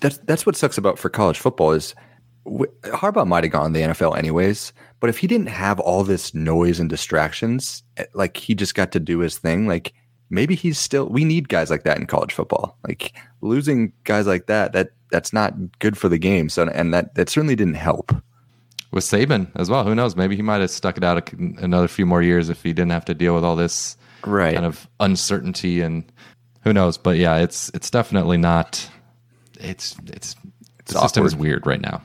that's 0.00 0.18
that's 0.18 0.46
what 0.46 0.56
sucks 0.56 0.78
about 0.78 0.98
for 0.98 1.10
college 1.10 1.38
football 1.38 1.72
is 1.72 1.94
w- 2.44 2.72
Harbaugh 2.84 3.26
might 3.26 3.44
have 3.44 3.52
gone 3.52 3.72
the 3.72 3.80
NFL 3.80 4.16
anyways, 4.16 4.72
but 5.00 5.10
if 5.10 5.18
he 5.18 5.26
didn't 5.26 5.48
have 5.48 5.80
all 5.80 6.04
this 6.04 6.34
noise 6.34 6.78
and 6.78 6.88
distractions, 6.88 7.82
eh, 7.96 8.04
like 8.14 8.36
he 8.36 8.54
just 8.54 8.76
got 8.76 8.92
to 8.92 9.00
do 9.00 9.18
his 9.18 9.38
thing, 9.38 9.66
like 9.66 9.92
maybe 10.30 10.54
he's 10.54 10.78
still. 10.78 11.08
We 11.08 11.24
need 11.24 11.48
guys 11.48 11.68
like 11.68 11.82
that 11.82 11.98
in 11.98 12.06
college 12.06 12.32
football. 12.32 12.78
Like 12.86 13.16
losing 13.40 13.92
guys 14.04 14.26
like 14.28 14.46
that, 14.46 14.72
that 14.72 14.90
that's 15.10 15.32
not 15.32 15.54
good 15.80 15.98
for 15.98 16.08
the 16.08 16.18
game. 16.18 16.48
So, 16.48 16.68
and 16.68 16.94
that 16.94 17.16
that 17.16 17.28
certainly 17.28 17.56
didn't 17.56 17.74
help. 17.74 18.12
With 18.90 19.04
Saban 19.04 19.48
as 19.54 19.68
well, 19.68 19.84
who 19.84 19.94
knows? 19.94 20.16
Maybe 20.16 20.34
he 20.34 20.40
might 20.42 20.60
have 20.62 20.70
stuck 20.70 20.96
it 20.96 21.04
out 21.04 21.18
a, 21.32 21.36
another 21.62 21.88
few 21.88 22.06
more 22.06 22.22
years 22.22 22.48
if 22.48 22.62
he 22.62 22.72
didn't 22.72 22.92
have 22.92 23.04
to 23.06 23.14
deal 23.14 23.34
with 23.34 23.44
all 23.44 23.54
this 23.56 23.96
Right. 24.24 24.54
kind 24.54 24.64
of 24.66 24.88
uncertainty 24.98 25.80
and 25.82 26.04
who 26.62 26.72
knows. 26.72 26.96
But 26.98 27.18
yeah, 27.18 27.36
it's 27.36 27.70
it's 27.74 27.90
definitely 27.90 28.36
not. 28.38 28.88
It's 29.60 29.96
it's, 30.06 30.34
the 30.86 30.98
system 31.00 31.26
is 31.26 31.36
weird 31.36 31.66
right 31.66 31.80
now. 31.80 32.00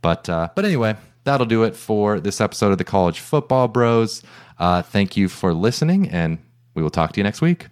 But 0.00 0.28
uh, 0.28 0.48
but 0.54 0.64
anyway, 0.64 0.94
that'll 1.24 1.46
do 1.46 1.64
it 1.64 1.74
for 1.74 2.20
this 2.20 2.40
episode 2.40 2.70
of 2.70 2.78
the 2.78 2.84
College 2.84 3.18
Football 3.18 3.66
Bros. 3.68 4.22
Uh, 4.58 4.82
thank 4.82 5.16
you 5.16 5.28
for 5.28 5.52
listening, 5.52 6.08
and 6.10 6.38
we 6.74 6.82
will 6.82 6.90
talk 6.90 7.12
to 7.14 7.20
you 7.20 7.24
next 7.24 7.40
week. 7.40 7.66